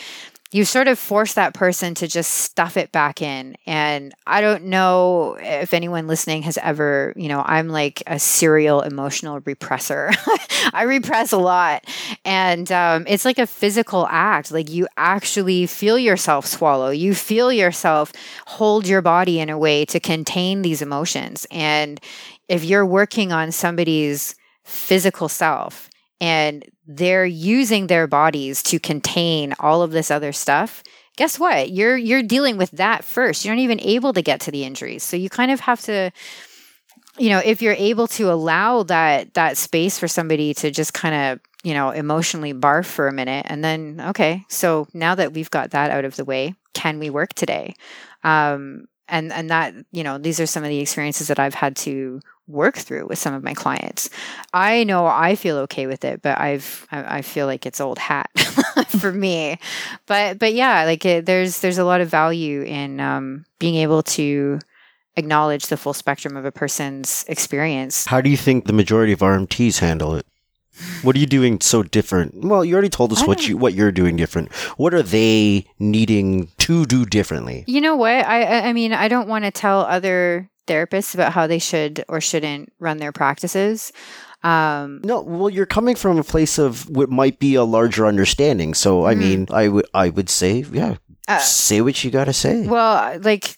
[0.53, 3.57] you sort of force that person to just stuff it back in.
[3.65, 8.81] And I don't know if anyone listening has ever, you know, I'm like a serial
[8.81, 10.15] emotional repressor.
[10.73, 11.85] I repress a lot.
[12.23, 14.51] And um, it's like a physical act.
[14.51, 18.13] Like you actually feel yourself swallow, you feel yourself
[18.45, 21.47] hold your body in a way to contain these emotions.
[21.49, 21.99] And
[22.47, 25.89] if you're working on somebody's physical self,
[26.21, 30.83] and they're using their bodies to contain all of this other stuff
[31.15, 31.71] guess what?
[31.71, 33.45] You're you're dealing with that first.
[33.45, 35.03] You're not even able to get to the injuries.
[35.03, 36.11] So you kind of have to
[37.17, 41.13] you know if you're able to allow that that space for somebody to just kind
[41.13, 45.51] of you know emotionally barf for a minute and then okay so now that we've
[45.51, 47.75] got that out of the way can we work today?
[48.23, 51.75] Um and and that you know these are some of the experiences that I've had
[51.77, 54.09] to work through with some of my clients.
[54.53, 57.99] I know I feel okay with it, but I've I, I feel like it's old
[57.99, 58.29] hat
[58.99, 59.59] for me.
[60.05, 64.03] But but yeah, like it, there's there's a lot of value in um, being able
[64.03, 64.59] to
[65.15, 68.05] acknowledge the full spectrum of a person's experience.
[68.05, 70.25] How do you think the majority of RMTs handle it?
[71.03, 72.43] What are you doing so different?
[72.43, 74.51] Well, you already told us what you what you're doing different.
[74.75, 77.63] What are they needing to do differently?
[77.67, 78.25] You know what?
[78.25, 82.21] I I mean, I don't want to tell other therapists about how they should or
[82.21, 83.91] shouldn't run their practices.
[84.43, 88.73] Um, no, well, you're coming from a place of what might be a larger understanding.
[88.73, 89.19] So, I mm-hmm.
[89.21, 90.95] mean, I would I would say, yeah,
[91.27, 92.67] uh, say what you got to say.
[92.67, 93.57] Well, like,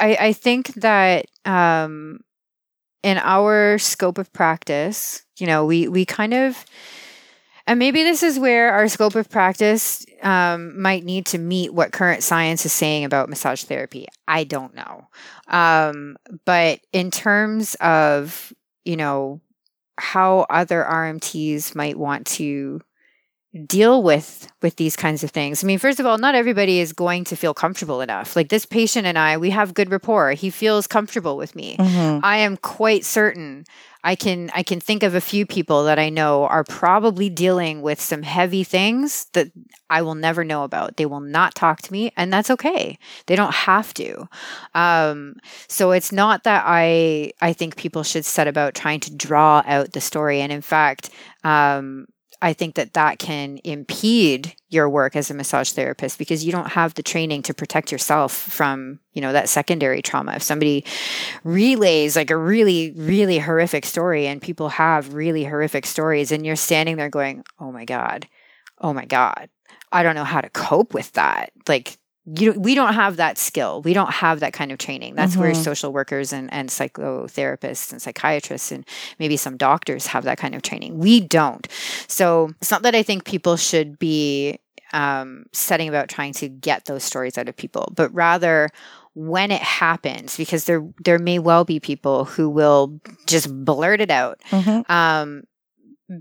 [0.00, 2.20] I I think that um,
[3.04, 6.64] in our scope of practice, you know, we we kind of
[7.66, 11.92] and maybe this is where our scope of practice um, might need to meet what
[11.92, 14.06] current science is saying about massage therapy.
[14.28, 15.08] I don't know.
[15.48, 18.52] Um, but in terms of,
[18.84, 19.40] you know,
[19.98, 22.80] how other RMTs might want to
[23.56, 25.62] deal with with these kinds of things.
[25.62, 28.36] I mean, first of all, not everybody is going to feel comfortable enough.
[28.36, 30.32] Like this patient and I, we have good rapport.
[30.32, 31.76] He feels comfortable with me.
[31.76, 32.24] Mm-hmm.
[32.24, 33.64] I am quite certain
[34.06, 37.82] I can I can think of a few people that I know are probably dealing
[37.82, 39.50] with some heavy things that
[39.90, 40.96] I will never know about.
[40.96, 43.00] They will not talk to me, and that's okay.
[43.26, 44.28] They don't have to.
[44.76, 45.34] Um,
[45.66, 49.90] so it's not that I I think people should set about trying to draw out
[49.92, 50.40] the story.
[50.40, 51.10] And in fact,
[51.42, 52.06] um,
[52.42, 56.70] I think that that can impede your work as a massage therapist because you don't
[56.70, 60.34] have the training to protect yourself from, you know, that secondary trauma.
[60.34, 60.84] If somebody
[61.44, 66.56] relays like a really, really horrific story and people have really horrific stories and you're
[66.56, 68.28] standing there going, oh my God,
[68.80, 69.48] oh my God,
[69.90, 71.52] I don't know how to cope with that.
[71.68, 73.82] Like, you we don't have that skill.
[73.82, 75.14] We don't have that kind of training.
[75.14, 75.42] That's mm-hmm.
[75.42, 78.84] where social workers and, and psychotherapists and psychiatrists and
[79.18, 80.98] maybe some doctors have that kind of training.
[80.98, 81.66] We don't.
[82.08, 84.58] So it's not that I think people should be
[84.92, 88.70] um, setting about trying to get those stories out of people, but rather
[89.14, 94.10] when it happens, because there there may well be people who will just blurt it
[94.10, 94.40] out.
[94.50, 94.92] Mm-hmm.
[94.92, 95.44] Um,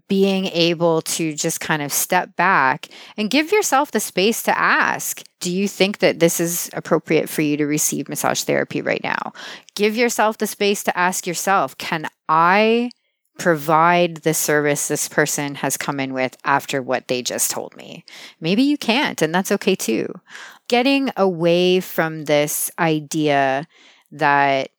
[0.07, 5.21] being able to just kind of step back and give yourself the space to ask
[5.41, 9.31] do you think that this is appropriate for you to receive massage therapy right now?
[9.75, 12.89] Give yourself the space to ask yourself can i
[13.37, 18.03] provide the service this person has come in with after what they just told me?
[18.39, 20.07] Maybe you can't and that's okay too.
[20.67, 23.67] Getting away from this idea
[24.11, 24.69] that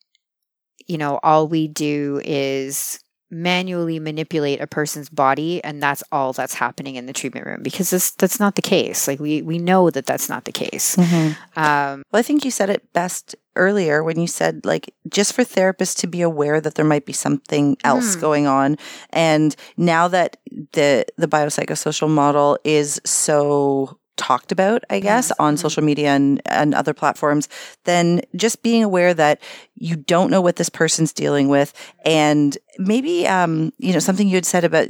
[0.89, 2.99] you know all we do is
[3.31, 7.91] manually manipulate a person's body and that's all that's happening in the treatment room because
[7.91, 9.09] this, that's not the case.
[9.09, 10.97] Like we we know that that's not the case.
[10.97, 11.59] Mm-hmm.
[11.59, 15.43] um, well i think you said it best earlier when you said like just for
[15.43, 18.77] therapists to be aware that there might be something else going on.
[19.11, 20.37] And now that
[20.73, 25.61] the the biopsychosocial model is so talked about i guess on mm-hmm.
[25.61, 27.49] social media and, and other platforms
[27.85, 29.41] then just being aware that
[29.75, 31.73] you don't know what this person's dealing with.
[32.05, 34.89] And maybe um you know something you had said about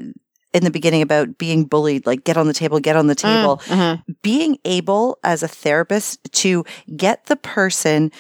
[0.53, 3.43] in the beginning about being bullied like get on the table get on the mm-hmm.
[3.43, 3.57] table.
[3.67, 4.13] Mm-hmm.
[4.23, 6.65] Being able as a therapist to
[6.97, 8.11] get the person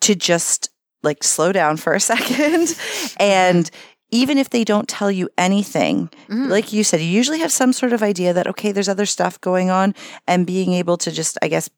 [0.00, 0.70] to just
[1.02, 2.76] like slow down for a second
[3.18, 3.70] and
[4.10, 6.48] even if they don't tell you anything mm-hmm.
[6.48, 9.40] like you said you usually have some sort of idea that okay there's other stuff
[9.40, 9.94] going on
[10.26, 11.68] and being able to just i guess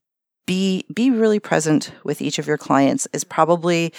[0.47, 3.93] be be really present with each of your clients is probably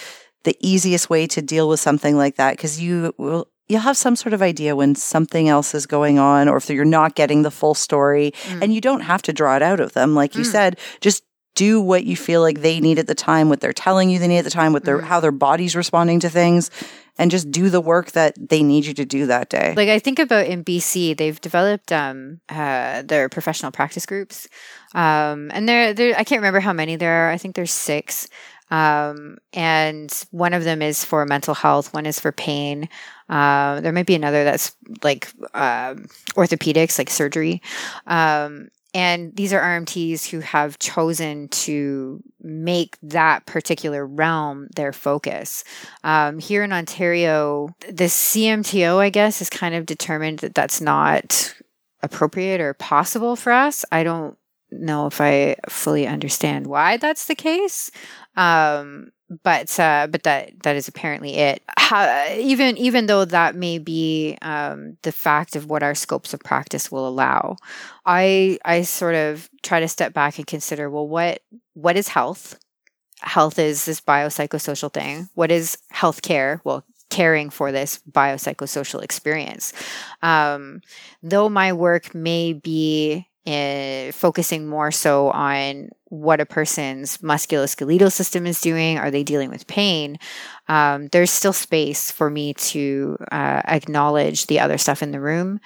[0.44, 4.16] the easiest way to deal with something like that because you will you'll have some
[4.16, 7.50] sort of idea when something else is going on or if you're not getting the
[7.50, 8.62] full story mm.
[8.62, 10.52] and you don't have to draw it out of them like you mm.
[10.52, 11.22] said just
[11.54, 14.28] do what you feel like they need at the time what they're telling you they
[14.28, 16.70] need at the time what their how their body's responding to things
[17.18, 19.98] and just do the work that they need you to do that day Like I
[19.98, 24.48] think about in BC, they've developed um, uh, their professional practice groups,
[24.94, 26.14] um, and there, there.
[26.18, 27.30] I can't remember how many there are.
[27.30, 28.28] I think there's six,
[28.70, 31.92] um, and one of them is for mental health.
[31.92, 32.88] One is for pain.
[33.28, 37.60] Uh, there might be another that's like um orthopedics, like surgery.
[38.06, 45.64] Um, and these are RMTs who have chosen to make that particular realm their focus.
[46.04, 51.54] Um, here in Ontario, the CMTO, I guess, has kind of determined that that's not
[52.02, 53.84] appropriate or possible for us.
[53.90, 54.36] I don't
[54.70, 57.90] know if I fully understand why that's the case.
[58.36, 59.12] Um,
[59.42, 61.62] but uh, but that that is apparently it.
[61.78, 66.40] How, even even though that may be um, the fact of what our scopes of
[66.40, 67.56] practice will allow,
[68.06, 71.42] I I sort of try to step back and consider well what
[71.74, 72.58] what is health?
[73.20, 75.28] Health is this biopsychosocial thing.
[75.34, 76.60] What is healthcare?
[76.64, 79.72] Well, caring for this biopsychosocial experience.
[80.22, 80.80] Um,
[81.22, 88.46] though my work may be uh, focusing more so on what a person's musculoskeletal system
[88.46, 88.98] is doing.
[88.98, 90.18] Are they dealing with pain?
[90.68, 95.60] Um, there's still space for me to uh, acknowledge the other stuff in the room.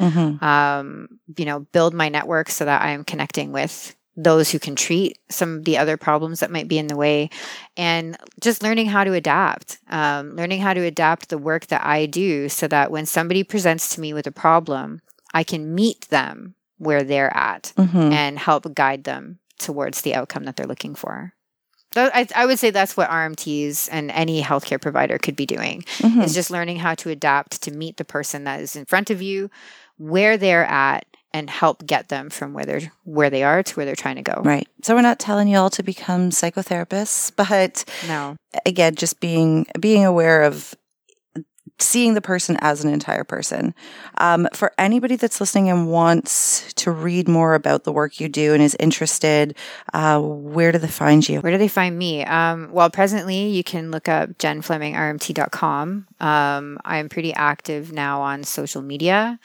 [0.45, 4.75] Um, you know, build my network so that I am connecting with those who can
[4.75, 7.29] treat some of the other problems that might be in the way
[7.77, 12.07] and just learning how to adapt um, learning how to adapt the work that i
[12.07, 15.03] do so that when somebody presents to me with a problem
[15.35, 18.13] i can meet them where they're at mm-hmm.
[18.13, 21.33] and help guide them towards the outcome that they're looking for.
[21.97, 25.83] I, I would say that's what RMTs and any healthcare provider could be doing.
[25.99, 26.21] Mm-hmm.
[26.21, 29.23] Is just learning how to adapt to meet the person that is in front of
[29.23, 29.51] you,
[29.97, 33.87] where they're at, and help get them from where they're where they are to where
[33.87, 34.43] they're trying to go.
[34.45, 34.69] right.
[34.83, 38.37] So we're not telling you all to become psychotherapists but No.
[38.65, 40.75] again just being being aware of
[41.79, 43.75] seeing the person as an entire person
[44.19, 48.55] um, for anybody that's listening and wants to read more about the work you do
[48.55, 49.57] and is interested
[49.93, 52.25] uh, where do they find you Where do they find me?
[52.25, 56.07] Um, well, presently you can look up jenflemingrmt.com.
[56.21, 59.39] Um, I'm pretty active now on social media.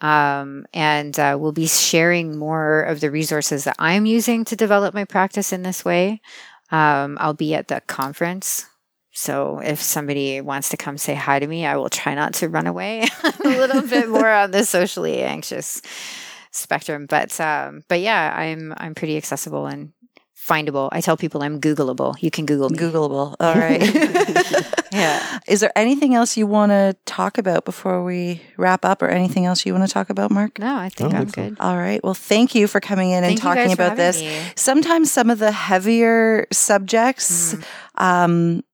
[0.00, 4.94] Um, and uh, we'll be sharing more of the resources that I'm using to develop
[4.94, 6.20] my practice in this way.
[6.70, 8.66] Um, I'll be at the conference.
[9.14, 12.48] So if somebody wants to come say hi to me, I will try not to
[12.48, 13.06] run away.
[13.44, 15.82] A little bit more on the socially anxious
[16.50, 19.92] spectrum, but um, but yeah, I'm I'm pretty accessible and
[20.36, 20.88] findable.
[20.92, 22.20] I tell people I'm Googleable.
[22.20, 22.76] You can Google me.
[22.78, 23.80] googleable all right
[24.92, 25.38] Yeah.
[25.46, 29.46] is there anything else you want to talk about before we wrap up or anything
[29.46, 31.42] else you want to talk about mark No, I think I I'm think so.
[31.50, 31.56] good.
[31.60, 32.02] All right.
[32.02, 34.20] Well, thank you for coming in and Thank you talking about this.
[34.20, 34.40] me.
[34.56, 38.04] Sometimes some of the heavier subjects, Mm-hmm.
[38.04, 38.64] um,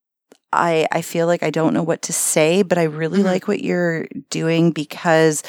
[0.53, 3.25] I I feel like I don't know what to say, but I really Mhm.
[3.25, 5.43] like what you're doing because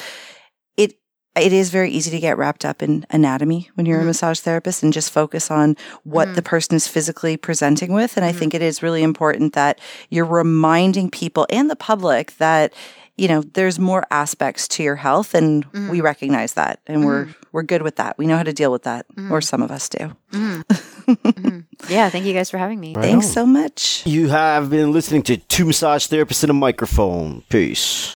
[0.76, 0.94] it
[1.36, 4.04] it is very easy to get wrapped up in anatomy when you're Mhm.
[4.04, 6.34] a massage therapist and just focus on what Mhm.
[6.34, 8.16] the person is physically presenting with.
[8.16, 8.36] And I Mhm.
[8.38, 9.78] think it is really important that
[10.10, 12.72] you're reminding people and the public that
[13.20, 15.90] you know there's more aspects to your health and Mhm.
[15.90, 18.84] we recognize that and we're we're good with that we know how to deal with
[18.84, 19.30] that Mhm.
[19.30, 20.04] or some of us do.
[21.88, 22.94] Yeah, thank you guys for having me.
[22.94, 23.32] Right thanks on.
[23.32, 27.42] so much You have been listening to Two Massage Therapists in a Microphone.
[27.48, 28.08] Peace.